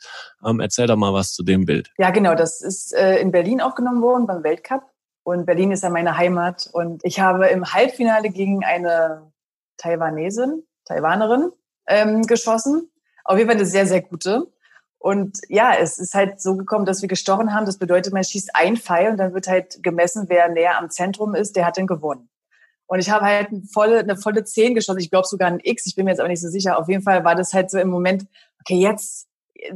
[0.45, 1.91] Ähm, erzähl doch mal was zu dem Bild.
[1.97, 2.35] Ja, genau.
[2.35, 4.83] Das ist äh, in Berlin aufgenommen worden beim Weltcup.
[5.23, 6.69] Und Berlin ist ja meine Heimat.
[6.73, 9.31] Und ich habe im Halbfinale gegen eine
[9.77, 11.53] Taiwanesin Taiwanerin
[11.87, 12.91] ähm, geschossen.
[13.25, 14.49] Auf jeden Fall eine sehr, sehr gute.
[14.99, 17.65] Und ja, es ist halt so gekommen, dass wir gestochen haben.
[17.65, 21.35] Das bedeutet, man schießt ein Pfeil und dann wird halt gemessen, wer näher am Zentrum
[21.35, 22.29] ist, der hat dann gewonnen.
[22.87, 24.99] Und ich habe halt eine volle, eine volle 10 geschossen.
[24.99, 25.87] Ich glaube sogar ein X.
[25.87, 26.79] Ich bin mir jetzt aber nicht so sicher.
[26.79, 28.27] Auf jeden Fall war das halt so im Moment,
[28.61, 29.29] okay, jetzt,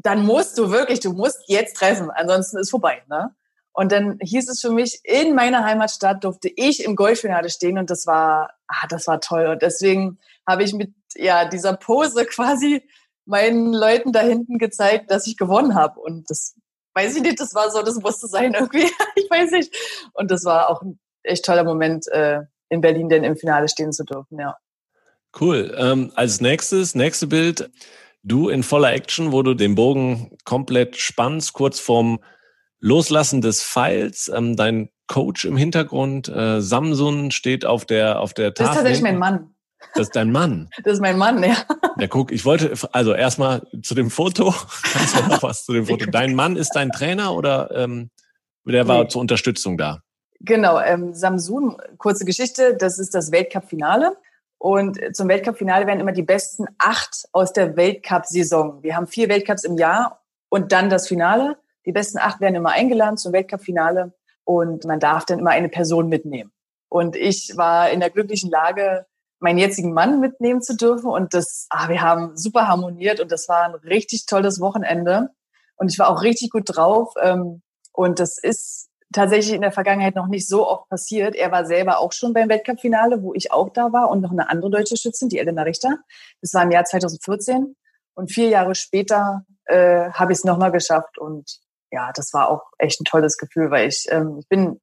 [0.02, 2.10] dann musst du wirklich, du musst jetzt treffen.
[2.10, 3.34] Ansonsten ist vorbei, ne?
[3.74, 7.90] Und dann hieß es für mich, in meiner Heimatstadt durfte ich im Golffinale stehen und
[7.90, 9.46] das war, ah, das war toll.
[9.46, 12.88] Und deswegen habe ich mit ja, dieser Pose quasi
[13.26, 15.98] meinen Leuten da hinten gezeigt, dass ich gewonnen habe.
[15.98, 16.54] Und das
[16.94, 18.88] weiß ich nicht, das war so, das musste sein irgendwie.
[19.16, 19.74] ich weiß nicht.
[20.12, 23.92] Und das war auch ein echt toller Moment, äh, in Berlin denn im Finale stehen
[23.92, 24.56] zu dürfen, ja.
[25.40, 25.74] Cool.
[25.76, 27.70] Ähm, als nächstes, nächste Bild,
[28.22, 32.20] du in voller Action, wo du den Bogen komplett spannst, kurz vorm
[32.84, 38.52] Loslassen des Pfeils, ähm, dein Coach im Hintergrund, äh, Samsung steht auf der auf der
[38.52, 38.66] Tafel.
[38.66, 39.54] Das ist tatsächlich mein Mann.
[39.94, 40.68] Das ist dein Mann.
[40.82, 41.56] Das ist mein Mann, ja.
[41.98, 44.54] Ja, guck, ich wollte, also erstmal zu dem Foto.
[44.92, 46.06] Kannst du noch was zu dem Foto?
[46.10, 48.10] Dein Mann ist dein Trainer oder ähm,
[48.66, 49.08] der war nee.
[49.08, 50.00] zur Unterstützung da?
[50.40, 54.16] Genau, ähm, Samsun, kurze Geschichte, das ist das Weltcup-Finale.
[54.58, 58.82] Und zum Weltcup-Finale werden immer die besten acht aus der Weltcup-Saison.
[58.82, 61.56] Wir haben vier Weltcups im Jahr und dann das Finale.
[61.86, 64.12] Die besten acht werden immer eingeladen zum Weltcup-Finale
[64.44, 66.52] und man darf dann immer eine Person mitnehmen.
[66.88, 69.06] Und ich war in der glücklichen Lage,
[69.40, 71.10] meinen jetzigen Mann mitnehmen zu dürfen.
[71.10, 75.30] Und das, ah, wir haben super harmoniert und das war ein richtig tolles Wochenende.
[75.76, 77.14] Und ich war auch richtig gut drauf.
[77.22, 81.36] Ähm, und das ist tatsächlich in der Vergangenheit noch nicht so oft passiert.
[81.36, 84.48] Er war selber auch schon beim Weltcup-Finale, wo ich auch da war und noch eine
[84.48, 85.98] andere deutsche Schützin, die Elena Richter.
[86.40, 87.76] Das war im Jahr 2014.
[88.14, 91.18] Und vier Jahre später äh, habe ich es nochmal geschafft.
[91.18, 91.58] Und
[91.94, 94.80] ja, das war auch echt ein tolles Gefühl, weil ich, ähm, bin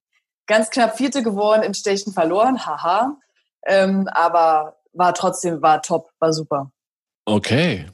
[0.47, 3.17] ganz knapp Vierte geworden, im Stechen verloren, haha.
[3.67, 6.71] Ähm, aber war trotzdem, war top, war super.
[7.26, 7.86] Okay.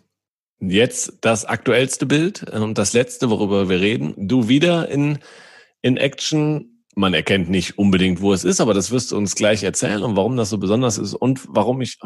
[0.60, 4.14] Jetzt das aktuellste Bild und ähm, das letzte, worüber wir reden.
[4.18, 5.20] Du wieder in,
[5.82, 6.84] in Action.
[6.96, 10.16] Man erkennt nicht unbedingt, wo es ist, aber das wirst du uns gleich erzählen und
[10.16, 12.00] warum das so besonders ist und warum ich,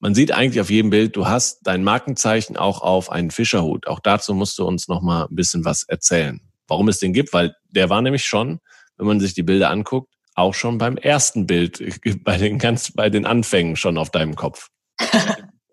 [0.00, 3.86] man sieht eigentlich auf jedem Bild, du hast dein Markenzeichen auch auf einen Fischerhut.
[3.86, 6.40] Auch dazu musst du uns noch mal ein bisschen was erzählen.
[6.68, 8.60] Warum es den gibt, weil der war nämlich schon,
[8.96, 11.82] wenn man sich die Bilder anguckt, auch schon beim ersten Bild,
[12.22, 14.68] bei den ganz, bei den Anfängen schon auf deinem Kopf.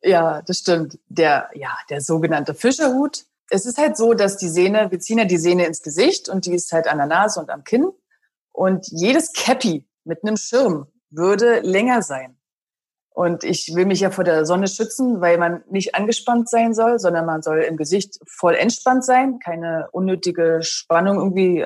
[0.04, 0.98] ja, das stimmt.
[1.08, 3.26] Der, ja, der sogenannte Fischerhut.
[3.50, 6.48] Es ist halt so, dass die Sehne, wir ziehen ja die Sehne ins Gesicht und
[6.48, 7.92] die ist halt an der Nase und am Kinn.
[8.52, 12.35] Und jedes Cappy mit einem Schirm würde länger sein.
[13.16, 17.00] Und ich will mich ja vor der Sonne schützen, weil man nicht angespannt sein soll,
[17.00, 21.66] sondern man soll im Gesicht voll entspannt sein, keine unnötige Spannung irgendwie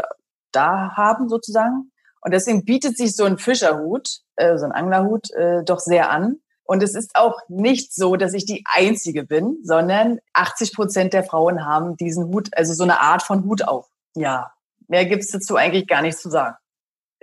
[0.51, 1.91] da haben sozusagen.
[2.21, 6.37] Und deswegen bietet sich so ein Fischerhut, äh, so ein Anglerhut, äh, doch sehr an.
[6.65, 11.23] Und es ist auch nicht so, dass ich die Einzige bin, sondern 80 Prozent der
[11.23, 13.87] Frauen haben diesen Hut, also so eine Art von Hut auf.
[14.13, 14.51] Ja,
[14.87, 16.57] mehr gibt's dazu eigentlich gar nichts zu sagen.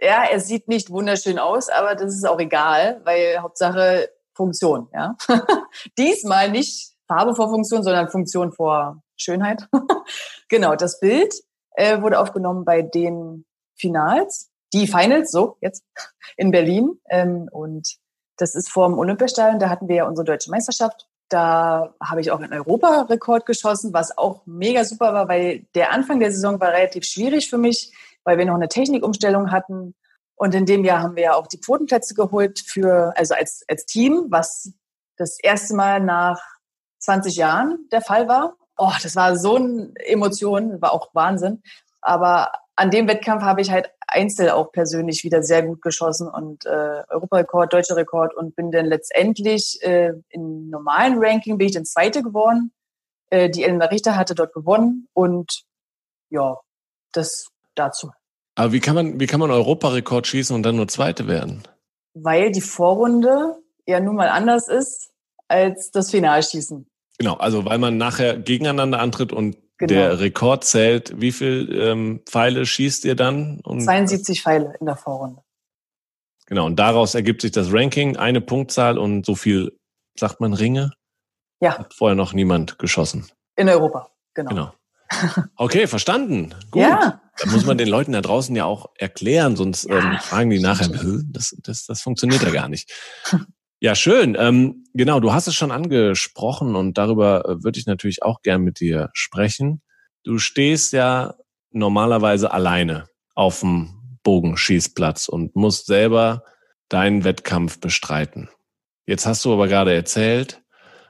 [0.00, 4.88] Ja, er sieht nicht wunderschön aus, aber das ist auch egal, weil Hauptsache Funktion.
[4.92, 5.16] Ja?
[5.98, 9.68] Diesmal nicht Farbe vor Funktion, sondern Funktion vor Schönheit.
[10.48, 11.34] genau, das Bild
[11.72, 13.44] äh, wurde aufgenommen bei den
[13.76, 15.84] Finals, die Finals, so jetzt
[16.36, 17.00] in Berlin.
[17.08, 17.96] Ähm, und
[18.36, 21.08] das ist vor dem Olympiastadion, da hatten wir ja unsere deutsche Meisterschaft.
[21.28, 26.20] Da habe ich auch einen Europarekord geschossen, was auch mega super war, weil der Anfang
[26.20, 29.94] der Saison war relativ schwierig für mich, weil wir noch eine Technikumstellung hatten
[30.36, 33.86] und in dem Jahr haben wir ja auch die Quotenplätze geholt für, also als, als
[33.86, 34.72] Team, was
[35.16, 36.40] das erste Mal nach
[36.98, 38.56] 20 Jahren der Fall war.
[38.76, 41.62] Oh, das war so eine Emotion, war auch Wahnsinn.
[42.02, 46.66] Aber an dem Wettkampf habe ich halt Einzel auch persönlich wieder sehr gut geschossen und
[46.66, 51.86] äh, Europarekord, deutscher Rekord und bin dann letztendlich äh, im normalen Ranking bin ich dann
[51.86, 52.72] Zweite geworden.
[53.30, 55.64] Äh, die Elena Richter hatte dort gewonnen und
[56.28, 56.58] ja,
[57.12, 58.12] das dazu.
[58.56, 61.62] Aber wie kann man, wie kann man Europarekord schießen und dann nur Zweite werden?
[62.14, 65.12] Weil die Vorrunde ja nun mal anders ist
[65.46, 66.86] als das Finalschießen.
[67.18, 69.92] Genau, also weil man nachher gegeneinander antritt und genau.
[69.92, 71.20] der Rekord zählt.
[71.20, 73.60] Wie viel ähm, Pfeile schießt ihr dann?
[73.62, 75.42] Und 72 Pfeile in der Vorrunde.
[76.46, 79.78] Genau, und daraus ergibt sich das Ranking, eine Punktzahl und so viel,
[80.18, 80.92] sagt man, Ringe?
[81.60, 81.78] Ja.
[81.78, 83.26] Hat vorher noch niemand geschossen.
[83.56, 84.48] In Europa, genau.
[84.50, 84.72] Genau.
[85.56, 86.54] Okay, verstanden.
[86.70, 86.82] Gut.
[86.82, 87.20] Ja.
[87.38, 90.60] Da muss man den Leuten da draußen ja auch erklären, sonst ja, ähm, fragen die
[90.60, 90.88] nachher,
[91.26, 92.92] das, das, das funktioniert ja gar nicht.
[93.78, 94.36] Ja, schön.
[94.38, 98.62] Ähm, genau, du hast es schon angesprochen und darüber äh, würde ich natürlich auch gern
[98.62, 99.82] mit dir sprechen.
[100.24, 101.34] Du stehst ja
[101.72, 106.42] normalerweise alleine auf dem Bogenschießplatz und musst selber
[106.88, 108.48] deinen Wettkampf bestreiten.
[109.06, 110.62] Jetzt hast du aber gerade erzählt,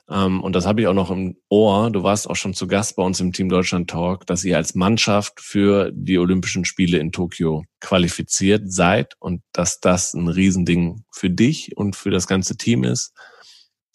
[0.09, 1.91] ähm, und das habe ich auch noch im Ohr.
[1.91, 4.75] Du warst auch schon zu Gast bei uns im Team Deutschland Talk, dass ihr als
[4.75, 11.31] Mannschaft für die Olympischen Spiele in Tokio qualifiziert seid und dass das ein Riesending für
[11.31, 13.13] dich und für das ganze Team ist.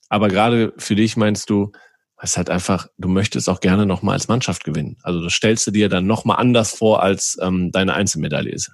[0.10, 1.72] Aber gerade für dich meinst du,
[2.22, 4.98] es hat einfach, du möchtest auch gerne nochmal als Mannschaft gewinnen.
[5.02, 8.70] Also das stellst du dir dann nochmal anders vor, als ähm, deine Einzelmedaille ist.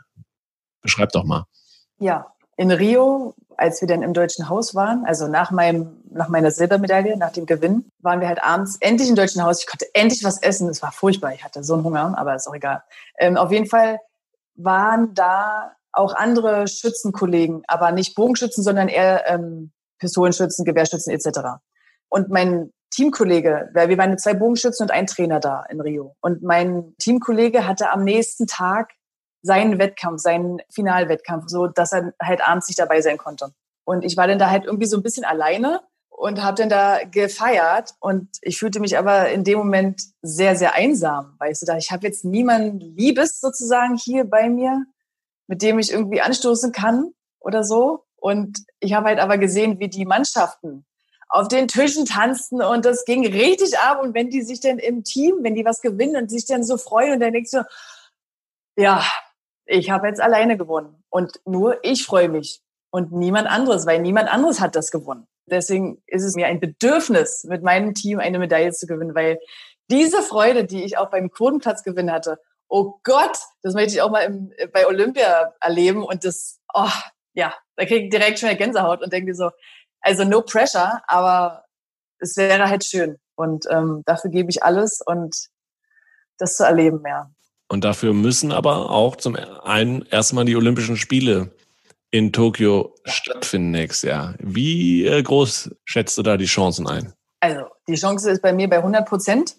[0.82, 1.46] Beschreib doch mal.
[2.00, 2.26] Ja,
[2.58, 7.18] in Rio als wir dann im Deutschen Haus waren, also nach meinem, nach meiner Silbermedaille,
[7.18, 9.60] nach dem Gewinn, waren wir halt abends endlich im Deutschen Haus.
[9.60, 10.70] Ich konnte endlich was essen.
[10.70, 11.34] Es war furchtbar.
[11.34, 12.84] Ich hatte so einen Hunger, aber ist auch egal.
[13.18, 14.00] Ähm, auf jeden Fall
[14.56, 21.40] waren da auch andere Schützenkollegen, aber nicht Bogenschützen, sondern eher ähm, Pistolenschützen, Gewehrschützen etc.
[22.10, 26.16] Und mein Teamkollege, weil wir waren zwei Bogenschützen und ein Trainer da in Rio.
[26.22, 28.92] Und mein Teamkollege hatte am nächsten Tag
[29.42, 33.52] seinen Wettkampf, seinen Finalwettkampf, so dass er halt abends nicht dabei sein konnte.
[33.86, 37.04] Und ich war dann da halt irgendwie so ein bisschen alleine und habe dann da
[37.04, 41.78] gefeiert und ich fühlte mich aber in dem Moment sehr, sehr einsam, weißt du, da
[41.78, 44.84] ich habe jetzt niemanden Liebes sozusagen hier bei mir,
[45.46, 48.04] mit dem ich irgendwie anstoßen kann oder so.
[48.16, 50.86] Und ich habe halt aber gesehen, wie die Mannschaften
[51.30, 54.02] auf den Tischen tanzten und das ging richtig ab.
[54.02, 56.78] Und wenn die sich dann im Team, wenn die was gewinnen und sich dann so
[56.78, 57.66] freuen und dann denkst du,
[58.76, 59.04] ja,
[59.68, 61.04] ich habe jetzt alleine gewonnen.
[61.10, 65.28] Und nur ich freue mich und niemand anderes, weil niemand anderes hat das gewonnen.
[65.46, 69.40] Deswegen ist es mir ein Bedürfnis, mit meinem Team eine Medaille zu gewinnen, weil
[69.90, 74.22] diese Freude, die ich auch beim Quotenplatzgewinn hatte, oh Gott, das möchte ich auch mal
[74.22, 76.04] im, bei Olympia erleben.
[76.04, 76.90] Und das, oh,
[77.34, 79.52] ja, da kriege ich direkt schon eine Gänsehaut und denke so,
[80.02, 81.66] also no pressure, aber
[82.20, 83.18] es wäre halt schön.
[83.36, 85.48] Und ähm, dafür gebe ich alles und
[86.38, 87.32] das zu erleben, ja.
[87.70, 91.52] Und dafür müssen aber auch zum einen erstmal die Olympischen Spiele
[92.12, 94.36] in Tokio stattfinden nächstes Jahr.
[94.40, 97.14] Wie äh, groß schätzt du da die Chancen ein?
[97.42, 99.56] Also die Chance ist bei mir bei 100 Prozent,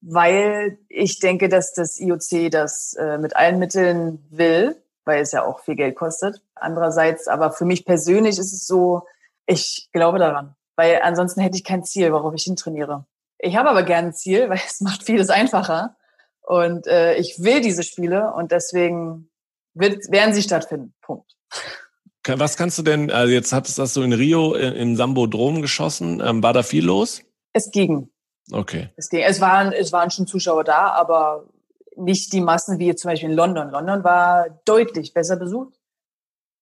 [0.00, 5.44] weil ich denke, dass das IOC das äh, mit allen Mitteln will, weil es ja
[5.44, 6.42] auch viel Geld kostet.
[6.54, 9.06] Andererseits, aber für mich persönlich ist es so,
[9.46, 13.06] ich glaube daran, weil ansonsten hätte ich kein Ziel, worauf ich hintrainiere.
[13.38, 15.96] Ich habe aber gerne ein Ziel, weil es macht vieles einfacher.
[16.42, 19.30] Und äh, ich will diese Spiele und deswegen
[19.74, 20.94] wird, werden sie stattfinden.
[21.02, 21.36] Punkt.
[22.26, 26.22] Was kannst du denn, also jetzt hattest du das so in Rio im Sambo-Drom geschossen.
[26.24, 27.22] Ähm, war da viel los?
[27.52, 28.10] Es ging.
[28.52, 28.90] Okay.
[28.96, 29.20] Es ging.
[29.20, 31.46] Es waren, es waren schon Zuschauer da, aber
[31.96, 33.70] nicht die Massen wie zum Beispiel in London.
[33.70, 35.74] London war deutlich besser besucht.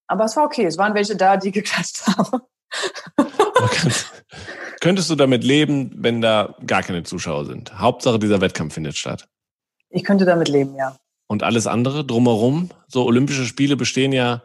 [0.07, 0.65] Aber es war okay.
[0.65, 2.43] Es waren welche da, die geklatscht haben.
[4.81, 7.79] Könntest du damit leben, wenn da gar keine Zuschauer sind?
[7.79, 9.29] Hauptsache, dieser Wettkampf findet statt.
[9.97, 10.95] Ich könnte damit leben, ja.
[11.27, 12.69] Und alles andere drumherum?
[12.87, 14.43] So Olympische Spiele bestehen ja,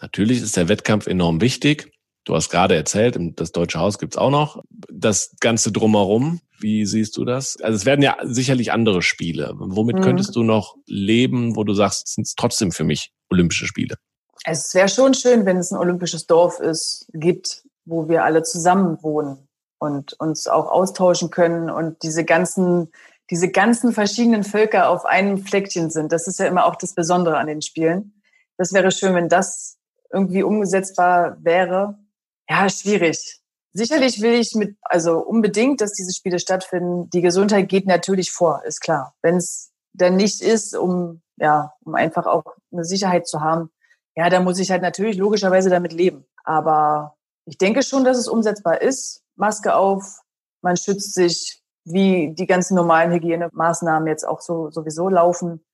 [0.00, 1.90] natürlich ist der Wettkampf enorm wichtig.
[2.24, 4.62] Du hast gerade erzählt, das Deutsche Haus gibt's auch noch.
[4.70, 7.56] Das Ganze drumherum, wie siehst du das?
[7.60, 9.54] Also es werden ja sicherlich andere Spiele.
[9.56, 10.02] Womit mhm.
[10.02, 13.96] könntest du noch leben, wo du sagst, es sind trotzdem für mich Olympische Spiele?
[14.44, 18.98] Es wäre schon schön, wenn es ein olympisches Dorf ist, gibt, wo wir alle zusammen
[19.02, 22.92] wohnen und uns auch austauschen können und diese ganzen,
[23.30, 26.12] diese ganzen verschiedenen Völker auf einem Fleckchen sind.
[26.12, 28.22] Das ist ja immer auch das Besondere an den Spielen.
[28.56, 29.78] Das wäre schön, wenn das
[30.12, 31.98] irgendwie umgesetzbar wäre.
[32.48, 33.40] Ja, schwierig.
[33.72, 37.10] Sicherlich will ich mit, also unbedingt, dass diese Spiele stattfinden.
[37.10, 39.14] Die Gesundheit geht natürlich vor, ist klar.
[39.20, 43.70] Wenn es dann nicht ist, um, ja, um einfach auch eine Sicherheit zu haben,
[44.14, 46.24] ja, dann muss ich halt natürlich logischerweise damit leben.
[46.44, 49.22] Aber ich denke schon, dass es umsetzbar ist.
[49.34, 50.20] Maske auf,
[50.62, 55.64] man schützt sich, wie die ganzen normalen Hygienemaßnahmen jetzt auch so sowieso laufen.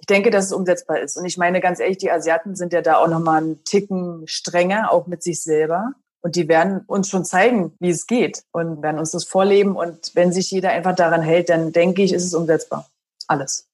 [0.00, 1.16] Ich denke, dass es umsetzbar ist.
[1.16, 4.90] Und ich meine ganz ehrlich, die Asiaten sind ja da auch nochmal einen Ticken strenger,
[4.90, 5.92] auch mit sich selber.
[6.20, 9.76] Und die werden uns schon zeigen, wie es geht und werden uns das vorleben.
[9.76, 12.88] Und wenn sich jeder einfach daran hält, dann denke ich, ist es umsetzbar.
[13.28, 13.68] Alles.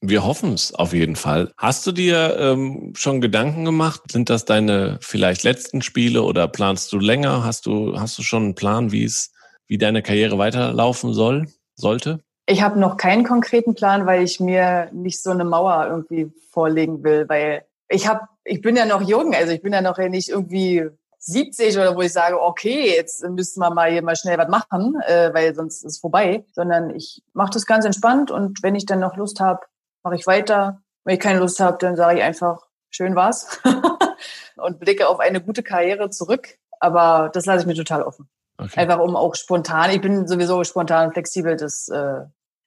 [0.00, 1.50] Wir hoffen es auf jeden Fall.
[1.56, 4.02] Hast du dir ähm, schon Gedanken gemacht?
[4.12, 7.44] Sind das deine vielleicht letzten Spiele oder planst du länger?
[7.44, 9.32] Hast du, hast du schon einen Plan, wie es,
[9.66, 12.20] wie deine Karriere weiterlaufen soll, sollte?
[12.46, 17.02] Ich habe noch keinen konkreten Plan, weil ich mir nicht so eine Mauer irgendwie vorlegen
[17.02, 20.28] will, weil ich habe, ich bin ja noch jung, also ich bin ja noch nicht
[20.28, 20.88] irgendwie
[21.18, 24.94] 70 oder wo ich sage, okay, jetzt müssen wir mal hier mal schnell was machen,
[25.06, 28.86] äh, weil sonst ist es vorbei, sondern ich mache das ganz entspannt und wenn ich
[28.86, 29.66] dann noch Lust habe,
[30.04, 30.82] mache ich weiter.
[31.04, 33.60] Wenn ich keine Lust habe, dann sage ich einfach, schön war's
[34.56, 36.58] und blicke auf eine gute Karriere zurück.
[36.78, 38.28] Aber das lasse ich mir total offen.
[38.58, 38.80] Okay.
[38.80, 42.20] Einfach um auch spontan, ich bin sowieso spontan flexibel, das äh,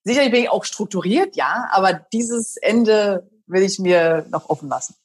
[0.03, 4.95] sicherlich bin ich auch strukturiert, ja, aber dieses Ende will ich mir noch offen lassen.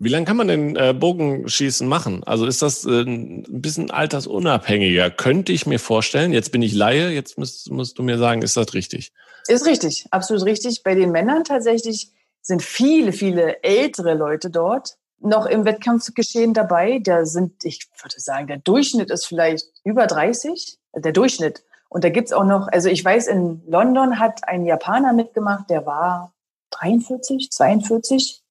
[0.00, 2.22] Wie lange kann man denn äh, Bogenschießen machen?
[2.22, 5.10] Also ist das äh, ein bisschen altersunabhängiger?
[5.10, 6.32] Könnte ich mir vorstellen.
[6.32, 9.12] Jetzt bin ich Laie, jetzt musst, musst du mir sagen, ist das richtig?
[9.48, 10.84] Ist richtig, absolut richtig.
[10.84, 12.12] Bei den Männern tatsächlich
[12.42, 17.00] sind viele, viele ältere Leute dort noch im Wettkampfgeschehen dabei.
[17.02, 20.78] Da sind, ich würde sagen, der Durchschnitt ist vielleicht über 30.
[20.94, 21.64] Der Durchschnitt.
[21.88, 25.86] Und da gibt's auch noch, also ich weiß, in London hat ein Japaner mitgemacht, der
[25.86, 26.34] war
[26.70, 28.42] 43, 42.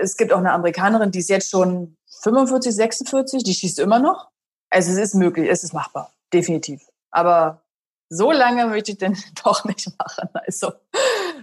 [0.00, 4.28] es gibt auch eine Amerikanerin, die ist jetzt schon 45, 46, die schießt immer noch.
[4.70, 6.82] Also es ist möglich, es ist machbar, definitiv.
[7.10, 7.62] Aber
[8.08, 10.28] so lange möchte ich denn doch nicht machen.
[10.32, 10.72] Also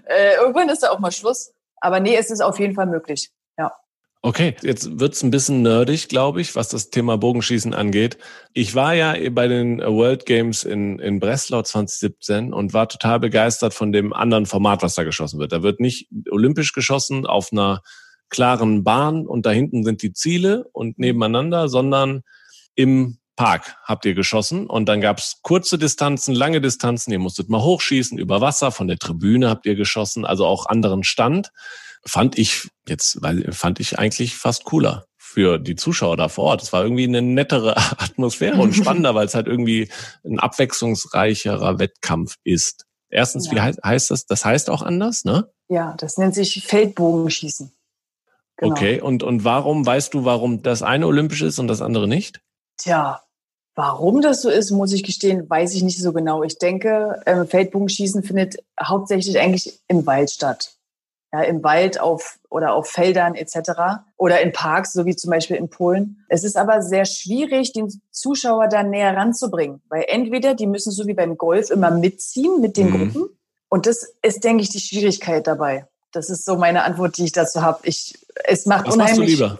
[0.05, 1.53] äh, irgendwann ist da auch mal Schluss.
[1.77, 3.31] Aber nee, es ist auf jeden Fall möglich.
[3.57, 3.71] Ja.
[4.23, 8.19] Okay, jetzt wird's ein bisschen nerdig, glaube ich, was das Thema Bogenschießen angeht.
[8.53, 13.73] Ich war ja bei den World Games in, in Breslau 2017 und war total begeistert
[13.73, 15.51] von dem anderen Format, was da geschossen wird.
[15.51, 17.81] Da wird nicht olympisch geschossen auf einer
[18.29, 22.21] klaren Bahn und da hinten sind die Ziele und nebeneinander, sondern
[22.75, 27.63] im Park habt ihr geschossen und dann gab's kurze Distanzen, lange Distanzen, ihr musstet mal
[27.63, 31.51] hochschießen über Wasser, von der Tribüne habt ihr geschossen, also auch anderen Stand.
[32.05, 36.61] Fand ich jetzt, weil fand ich eigentlich fast cooler für die Zuschauer da vor Ort.
[36.61, 39.89] Es war irgendwie eine nettere Atmosphäre und spannender, weil es halt irgendwie
[40.25, 42.85] ein abwechslungsreicherer Wettkampf ist.
[43.09, 43.53] Erstens, ja.
[43.53, 44.25] wie heißt, heißt das?
[44.25, 45.49] Das heißt auch anders, ne?
[45.67, 47.71] Ja, das nennt sich Feldbogenschießen.
[48.57, 48.71] Genau.
[48.71, 52.41] Okay, und, und warum, weißt du, warum das eine olympisch ist und das andere nicht?
[52.77, 53.21] Tja,
[53.75, 56.43] Warum das so ist, muss ich gestehen, weiß ich nicht so genau.
[56.43, 60.75] Ich denke, ähm, Feldbogenschießen findet hauptsächlich eigentlich im Wald statt.
[61.33, 64.03] Ja, im Wald auf oder auf Feldern etc.
[64.17, 66.25] oder in Parks, so wie zum Beispiel in Polen.
[66.27, 71.07] Es ist aber sehr schwierig, den Zuschauer da näher ranzubringen, weil entweder die müssen so
[71.07, 73.13] wie beim Golf immer mitziehen mit den mhm.
[73.13, 73.29] Gruppen
[73.71, 75.87] und das ist, denke ich, die Schwierigkeit dabei.
[76.11, 77.79] Das ist so meine Antwort, die ich dazu habe.
[77.83, 79.17] Ich, es macht Was unheimlich.
[79.17, 79.59] Machst du lieber?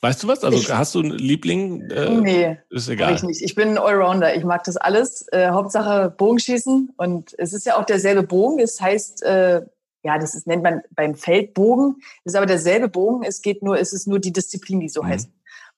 [0.00, 0.42] Weißt du was?
[0.42, 1.88] Also ich, hast du einen Liebling?
[1.88, 3.14] Äh, nee, ist egal.
[3.14, 3.42] Ich nicht.
[3.42, 4.34] Ich bin ein Allrounder.
[4.34, 5.26] Ich mag das alles.
[5.30, 6.94] Äh, Hauptsache Bogenschießen.
[6.96, 8.58] Und es ist ja auch derselbe Bogen.
[8.58, 9.62] Es heißt, äh,
[10.04, 11.96] ja, das ist, nennt man beim Feldbogen.
[12.24, 13.24] Das ist aber derselbe Bogen.
[13.24, 15.08] Es geht nur, es ist nur die Disziplin, die so mhm.
[15.08, 15.30] heißt.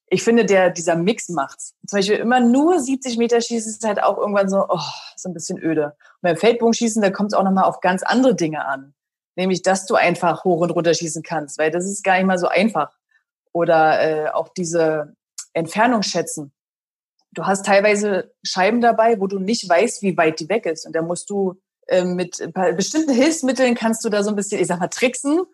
[0.09, 1.75] Ich finde, der, dieser Mix macht's.
[1.87, 4.81] Zum Beispiel immer nur 70 Meter schießen ist halt auch irgendwann so, oh,
[5.17, 5.87] so ein bisschen öde.
[5.87, 8.95] Und beim Feldbogenschießen, da kommt es auch nochmal auf ganz andere Dinge an.
[9.37, 12.39] Nämlich, dass du einfach hoch und runter schießen kannst, weil das ist gar nicht mal
[12.39, 12.93] so einfach
[13.53, 15.15] oder äh, auch diese
[15.53, 16.53] Entfernung schätzen.
[17.33, 20.87] Du hast teilweise Scheiben dabei, wo du nicht weißt, wie weit die weg ist.
[20.87, 21.61] Und da musst du
[22.05, 22.43] mit
[22.77, 25.47] bestimmten Hilfsmitteln kannst du da so ein bisschen, ich sag mal, tricksen,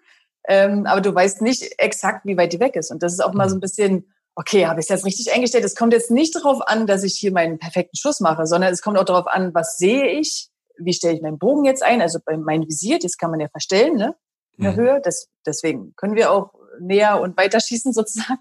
[0.48, 2.90] Ähm, aber du weißt nicht exakt, wie weit die weg ist.
[2.90, 5.64] Und das ist auch mal so ein bisschen, okay, habe ich es jetzt richtig eingestellt?
[5.64, 8.82] Es kommt jetzt nicht darauf an, dass ich hier meinen perfekten Schuss mache, sondern es
[8.82, 12.18] kommt auch darauf an, was sehe ich, wie stelle ich meinen Bogen jetzt ein, also
[12.24, 14.16] bei meinem Visier, das kann man ja verstellen, ne?
[14.56, 14.76] In der mhm.
[14.76, 15.00] Höhe.
[15.04, 18.40] Das, deswegen können wir auch näher und weiter schießen sozusagen.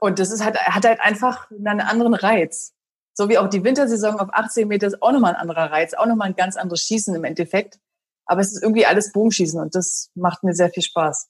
[0.00, 2.74] Und das ist halt, hat halt einfach einen anderen Reiz.
[3.18, 6.06] So wie auch die Wintersaison auf 18 Meter ist auch nochmal ein anderer Reiz, auch
[6.06, 7.78] nochmal ein ganz anderes Schießen im Endeffekt.
[8.26, 11.28] Aber es ist irgendwie alles Bogenschießen und das macht mir sehr viel Spaß.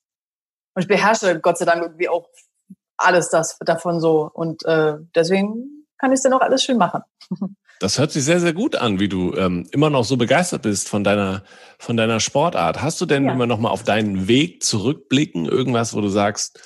[0.74, 2.28] Und ich beherrsche Gott sei Dank irgendwie auch
[2.96, 4.28] alles das davon so.
[4.32, 7.02] Und äh, deswegen kann ich es dann auch alles schön machen.
[7.78, 10.88] Das hört sich sehr, sehr gut an, wie du ähm, immer noch so begeistert bist
[10.88, 11.42] von deiner,
[11.78, 12.80] von deiner Sportart.
[12.80, 13.32] Hast du denn ja.
[13.32, 16.58] immer noch mal auf deinen Weg zurückblicken, irgendwas, wo du sagst,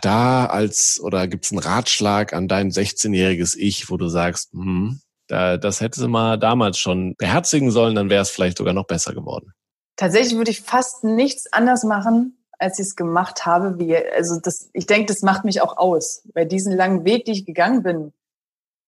[0.00, 5.00] da als, oder gibt es einen Ratschlag an dein 16-jähriges Ich, wo du sagst, hm,
[5.28, 8.86] da, das hätte sie mal damals schon beherzigen sollen, dann wäre es vielleicht sogar noch
[8.86, 9.52] besser geworden.
[9.96, 13.78] Tatsächlich würde ich fast nichts anders machen, als ich es gemacht habe.
[13.78, 16.28] Wie, also das, ich denke, das macht mich auch aus.
[16.34, 18.12] Bei diesem langen Weg, die ich gegangen bin,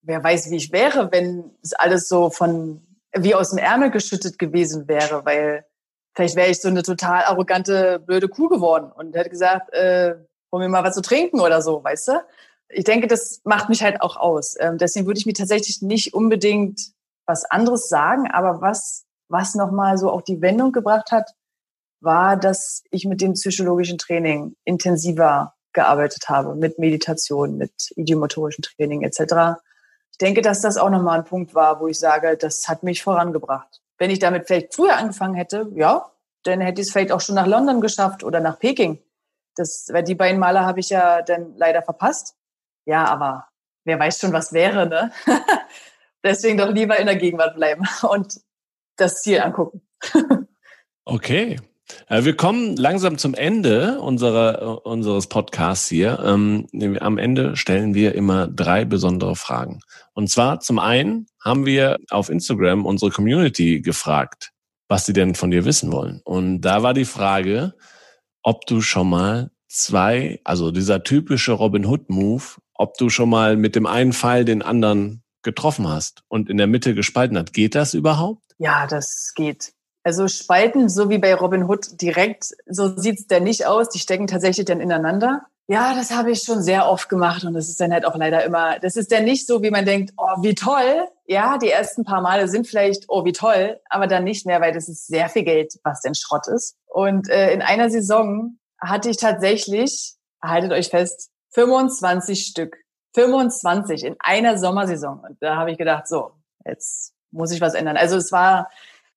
[0.03, 2.83] wer weiß, wie ich wäre, wenn es alles so von
[3.17, 5.65] wie aus dem Ärmel geschüttet gewesen wäre, weil
[6.15, 10.17] vielleicht wäre ich so eine total arrogante, blöde Kuh geworden und hätte gesagt, äh,
[10.55, 12.13] hol mir mal was zu trinken oder so, weißt du?
[12.69, 14.57] Ich denke, das macht mich halt auch aus.
[14.59, 16.93] Ähm, deswegen würde ich mir tatsächlich nicht unbedingt
[17.27, 21.31] was anderes sagen, aber was, was nochmal so auch die Wendung gebracht hat,
[22.01, 29.03] war, dass ich mit dem psychologischen Training intensiver gearbeitet habe, mit Meditation, mit idiomotorischem Training
[29.03, 29.57] etc
[30.15, 33.03] ich denke, dass das auch nochmal ein Punkt war, wo ich sage, das hat mich
[33.03, 33.83] vorangebracht.
[33.99, 36.09] Wenn ich damit vielleicht früher angefangen hätte, ja,
[36.45, 39.01] dann hätte ich es vielleicht auch schon nach London geschafft oder nach Peking.
[39.57, 42.37] Das, weil die beiden Maler habe ich ja dann leider verpasst.
[42.87, 43.49] Ja, aber
[43.85, 45.13] wer weiß schon, was wäre, ne?
[46.25, 48.41] Deswegen doch lieber in der Gegenwart bleiben und
[48.97, 49.83] das Ziel angucken.
[51.05, 51.59] okay.
[52.09, 56.19] Äh, wir kommen langsam zum Ende unserer, unseres Podcasts hier.
[56.25, 56.67] Ähm,
[57.01, 59.81] am Ende stellen wir immer drei besondere Fragen.
[60.15, 64.53] Und zwar zum einen haben wir auf Instagram unsere Community gefragt,
[64.89, 66.21] was sie denn von dir wissen wollen.
[66.25, 67.75] Und da war die Frage,
[68.45, 73.57] ob du schon mal zwei, also dieser typische Robin Hood Move, ob du schon mal
[73.57, 77.53] mit dem einen Pfeil den anderen getroffen hast und in der Mitte gespalten hat.
[77.53, 78.43] Geht das überhaupt?
[78.59, 79.73] Ja, das geht.
[80.05, 83.89] Also Spalten, so wie bei Robin Hood direkt, so sieht's denn nicht aus.
[83.89, 85.47] Die stecken tatsächlich dann ineinander.
[85.67, 88.45] Ja, das habe ich schon sehr oft gemacht und das ist dann halt auch leider
[88.45, 91.09] immer, das ist dann nicht so, wie man denkt, oh, wie toll.
[91.27, 94.73] Ja, die ersten paar Male sind vielleicht, oh, wie toll, aber dann nicht mehr, weil
[94.73, 96.77] das ist sehr viel Geld, was denn Schrott ist.
[96.87, 102.77] Und äh, in einer Saison hatte ich tatsächlich, haltet euch fest, 25 Stück.
[103.15, 105.21] 25 in einer Sommersaison.
[105.21, 106.33] Und da habe ich gedacht, so,
[106.65, 107.97] jetzt muss ich was ändern.
[107.97, 108.69] Also es war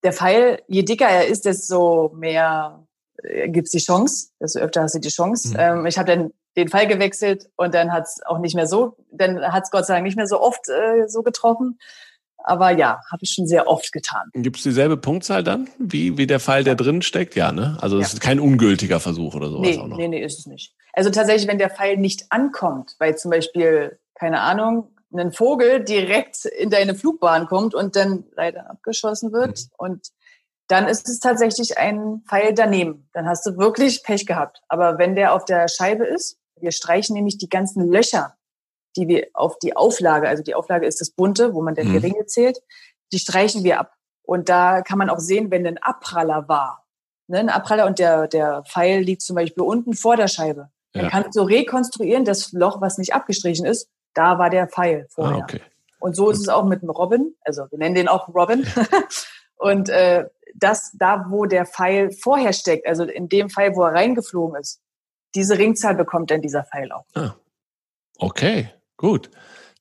[0.04, 2.86] der Pfeil, je dicker er ist, desto mehr
[3.24, 5.50] äh, gibt's die Chance, desto öfter hast du die Chance.
[5.50, 5.56] Mhm.
[5.58, 9.42] Ähm, ich habe dann den Pfeil gewechselt und dann hat's auch nicht mehr so, dann
[9.54, 11.80] hat's Gott sei Dank nicht mehr so oft äh, so getroffen.
[12.44, 14.30] Aber ja, habe ich schon sehr oft getan.
[14.34, 17.36] Gibt es dieselbe Punktzahl dann, wie, wie der Pfeil, der drin steckt?
[17.36, 17.78] Ja, ne?
[17.82, 18.14] Also es ja.
[18.14, 19.98] ist kein ungültiger Versuch oder sowas nee, auch noch.
[19.98, 20.74] Nee, nee, ist es nicht.
[20.94, 26.46] Also tatsächlich, wenn der Pfeil nicht ankommt, weil zum Beispiel, keine Ahnung, ein Vogel direkt
[26.46, 29.60] in deine Flugbahn kommt und dann leider abgeschossen wird.
[29.60, 29.66] Mhm.
[29.78, 30.08] Und
[30.68, 33.10] dann ist es tatsächlich ein Pfeil daneben.
[33.14, 34.62] Dann hast du wirklich Pech gehabt.
[34.68, 38.36] Aber wenn der auf der Scheibe ist, wir streichen nämlich die ganzen Löcher,
[38.96, 41.94] die wir auf die Auflage, also die Auflage ist das bunte, wo man dann die
[41.94, 42.06] mhm.
[42.06, 42.60] Ringe zählt,
[43.12, 43.94] die streichen wir ab.
[44.24, 46.86] Und da kann man auch sehen, wenn ein Abpraller war,
[47.28, 51.06] ne, ein Abpraller und der, der Pfeil liegt zum Beispiel unten vor der Scheibe, dann
[51.06, 51.10] ja.
[51.10, 55.38] kannst du rekonstruieren, das Loch, was nicht abgestrichen ist, da war der Pfeil vorher.
[55.38, 55.62] Ah, okay.
[56.00, 57.36] Und so ist es auch mit dem Robin.
[57.42, 58.66] Also wir nennen den auch Robin.
[59.58, 63.94] und äh, das, da wo der Pfeil vorher steckt, also in dem Pfeil, wo er
[63.94, 64.82] reingeflogen ist,
[65.36, 67.06] diese Ringzahl bekommt dann dieser Pfeil auch.
[67.16, 67.36] Ah.
[68.18, 69.30] Okay, gut.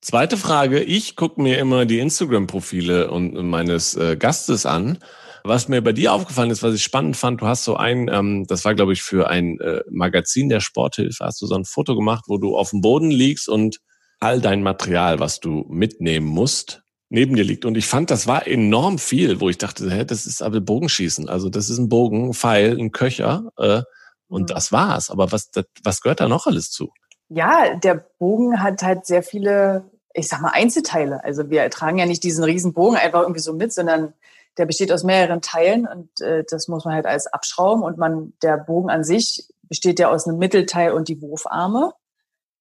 [0.01, 0.83] Zweite Frage.
[0.83, 4.99] Ich gucke mir immer die Instagram-Profile und meines äh, Gastes an.
[5.43, 8.47] Was mir bei dir aufgefallen ist, was ich spannend fand, du hast so ein, ähm,
[8.49, 11.95] das war glaube ich für ein äh, Magazin der Sporthilfe, hast du so ein Foto
[11.95, 13.79] gemacht, wo du auf dem Boden liegst und
[14.19, 17.65] all dein Material, was du mitnehmen musst, neben dir liegt.
[17.65, 21.29] Und ich fand, das war enorm viel, wo ich dachte, hä, das ist aber Bogenschießen.
[21.29, 23.83] Also das ist ein Bogen, ein Pfeil, ein Köcher äh,
[24.29, 24.47] und mhm.
[24.47, 25.11] das war's.
[25.11, 26.91] Aber was, das, was gehört da noch alles zu?
[27.29, 31.23] Ja, der Bogen hat halt sehr viele, ich sag mal, Einzelteile.
[31.25, 34.15] Also wir tragen ja nicht diesen riesen Bogen einfach irgendwie so mit, sondern
[34.59, 37.83] der besteht aus mehreren Teilen und äh, das muss man halt alles abschrauben.
[37.83, 41.93] Und man, der Bogen an sich besteht ja aus einem Mittelteil und die Wurfarme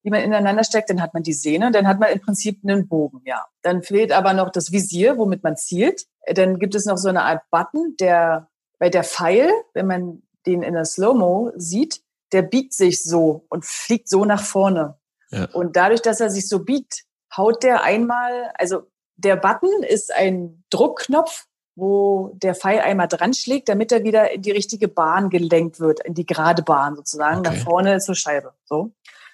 [0.06, 2.86] die man ineinander steckt, dann hat man die Sehne, dann hat man im Prinzip einen
[2.86, 3.44] Bogen, ja.
[3.62, 6.04] Dann fehlt aber noch das Visier, womit man zielt.
[6.32, 8.48] Dann gibt es noch so eine Art Button, der
[8.78, 13.64] bei der Pfeil, wenn man den in der Slow-Mo sieht, der biegt sich so und
[13.64, 14.98] fliegt so nach vorne.
[15.30, 15.48] Ja.
[15.52, 17.04] Und dadurch, dass er sich so biegt,
[17.36, 18.82] haut der einmal, also
[19.16, 24.42] der Button ist ein Druckknopf, wo der Pfeil einmal dran schlägt, damit er wieder in
[24.42, 27.50] die richtige Bahn gelenkt wird, in die gerade Bahn sozusagen, okay.
[27.50, 28.54] nach vorne zur Scheibe.
[28.64, 28.92] So.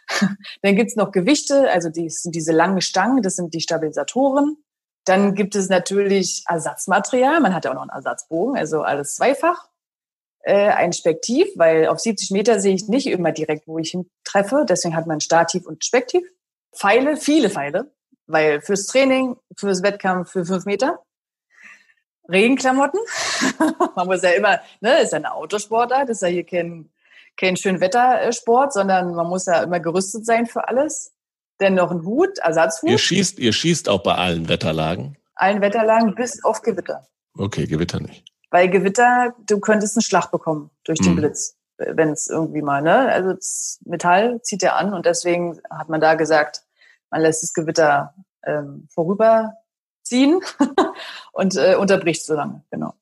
[0.63, 4.57] Dann gibt's noch Gewichte, also die sind diese langen Stangen, das sind die Stabilisatoren.
[5.05, 9.69] Dann gibt es natürlich Ersatzmaterial, man hat ja auch noch einen Ersatzbogen, also alles zweifach.
[10.45, 14.11] Äh, ein Spektiv, weil auf 70 Meter sehe ich nicht immer direkt, wo ich hin
[14.25, 14.65] treffe.
[14.69, 16.25] Deswegen hat man Stativ und Spektiv.
[16.75, 17.93] Pfeile, viele Pfeile,
[18.27, 20.99] weil fürs Training, fürs Wettkampf, für fünf Meter.
[22.29, 22.99] Regenklamotten.
[23.97, 26.91] man muss ja immer, ne, ist ja eine Autosportart, ist ja hier kein,
[27.37, 31.13] kein Schönwettersport, sondern man muss ja immer gerüstet sein für alles.
[31.61, 32.91] Denn noch ein Hut, Ersatzhut.
[32.91, 35.17] Ihr schießt, ihr schießt auch bei allen Wetterlagen?
[35.37, 37.07] Allen Wetterlagen bis auf Gewitter.
[37.37, 38.32] Okay, Gewitter nicht.
[38.53, 41.17] Weil Gewitter, du könntest einen Schlag bekommen durch den hm.
[41.17, 43.09] Blitz, wenn es irgendwie mal, ne?
[43.11, 46.63] Also das Metall zieht er an und deswegen hat man da gesagt,
[47.11, 50.41] man lässt das Gewitter ähm, vorüberziehen
[51.33, 52.95] und äh, unterbricht so lange, genau.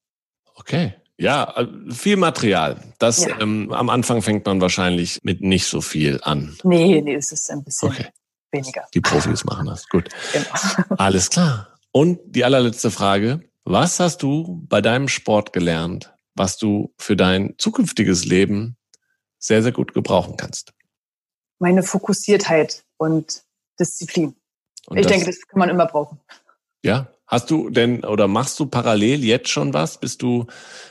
[0.55, 0.94] Okay.
[1.18, 2.80] Ja, äh, viel Material.
[2.98, 3.40] Das ja.
[3.40, 6.57] ähm, am Anfang fängt man wahrscheinlich mit nicht so viel an.
[6.62, 8.07] Nee, nee, es ist ein bisschen okay.
[8.53, 8.86] weniger.
[8.94, 9.88] Die Profis machen das.
[9.88, 10.09] Gut.
[10.32, 10.94] Genau.
[10.96, 11.76] Alles klar.
[11.90, 13.40] Und die allerletzte Frage.
[13.65, 18.77] Was hast du bei deinem Sport gelernt, was du für dein zukünftiges Leben
[19.39, 20.73] sehr, sehr gut gebrauchen kannst?
[21.59, 23.43] Meine Fokussiertheit und
[23.79, 24.35] Disziplin.
[24.87, 26.21] Und ich das, denke, das kann man immer brauchen.
[26.83, 29.99] Ja, Hast du denn oder machst du parallel jetzt schon was?
[29.99, 30.47] Bist du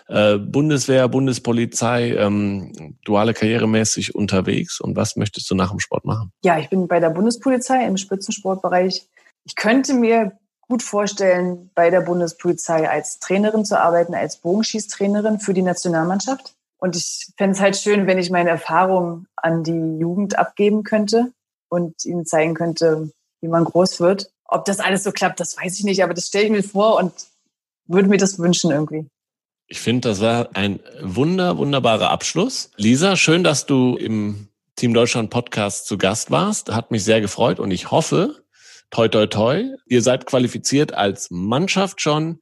[0.07, 6.31] äh, Bundeswehr, Bundespolizei, ähm, duale Karrieremäßig unterwegs und was möchtest du nach dem Sport machen?
[6.41, 9.05] Ja, ich bin bei der Bundespolizei im Spitzensportbereich.
[9.43, 10.31] Ich könnte mir
[10.69, 16.53] gut vorstellen, bei der Bundespolizei als Trainerin zu arbeiten, als Bogenschießtrainerin für die Nationalmannschaft.
[16.77, 21.33] Und ich fände es halt schön, wenn ich meine Erfahrungen an die Jugend abgeben könnte
[21.67, 23.11] und ihnen zeigen könnte,
[23.41, 26.27] wie man groß wird ob das alles so klappt, das weiß ich nicht, aber das
[26.27, 27.13] stelle ich mir vor und
[27.87, 29.07] würde mir das wünschen irgendwie.
[29.67, 32.71] Ich finde, das war ein wunder, wunderbarer Abschluss.
[32.75, 36.71] Lisa, schön, dass du im Team Deutschland Podcast zu Gast warst.
[36.71, 38.43] Hat mich sehr gefreut und ich hoffe,
[38.91, 42.39] toi, toi, toi, ihr seid qualifiziert als Mannschaft schon.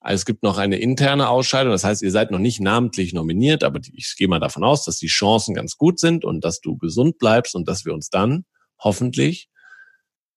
[0.00, 1.72] Also es gibt noch eine interne Ausscheidung.
[1.72, 4.98] Das heißt, ihr seid noch nicht namentlich nominiert, aber ich gehe mal davon aus, dass
[4.98, 8.44] die Chancen ganz gut sind und dass du gesund bleibst und dass wir uns dann
[8.78, 9.48] hoffentlich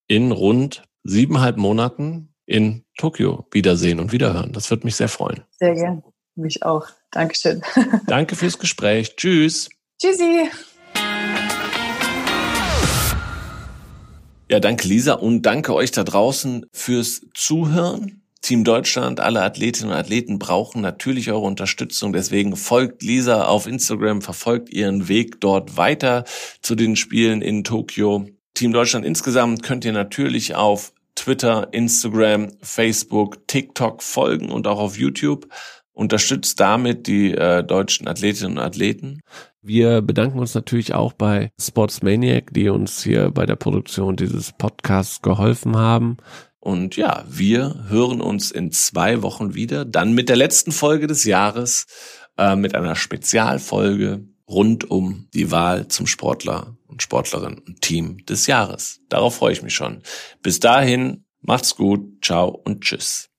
[0.08, 4.52] in rund siebeneinhalb Monaten in Tokio wiedersehen und wiederhören.
[4.52, 5.44] Das wird mich sehr freuen.
[5.60, 6.04] Sehr gern.
[6.36, 6.88] Mich auch.
[7.12, 7.62] Dankeschön.
[8.08, 9.16] Danke fürs Gespräch.
[9.16, 9.70] Tschüss.
[10.02, 10.50] Tschüssi.
[14.52, 18.22] Ja, danke Lisa und danke euch da draußen fürs Zuhören.
[18.42, 22.12] Team Deutschland, alle Athletinnen und Athleten brauchen natürlich eure Unterstützung.
[22.12, 26.26] Deswegen folgt Lisa auf Instagram, verfolgt ihren Weg dort weiter
[26.62, 28.28] zu den Spielen in Tokio.
[28.54, 34.98] Team Deutschland insgesamt könnt ihr natürlich auf Twitter, Instagram, Facebook, TikTok folgen und auch auf
[34.98, 35.48] YouTube.
[35.94, 39.22] Unterstützt damit die äh, deutschen Athletinnen und Athleten.
[39.64, 45.22] Wir bedanken uns natürlich auch bei Sportsmaniac, die uns hier bei der Produktion dieses Podcasts
[45.22, 46.18] geholfen haben.
[46.60, 51.26] Und ja, wir hören uns in zwei Wochen wieder, dann mit der letzten Folge des
[51.26, 51.86] Jahres,
[52.38, 58.48] äh, mit einer Spezialfolge rund um die Wahl zum Sportler und Sportlerin und Team des
[58.48, 59.00] Jahres.
[59.10, 60.02] Darauf freue ich mich schon.
[60.42, 63.31] Bis dahin, macht's gut, ciao und tschüss.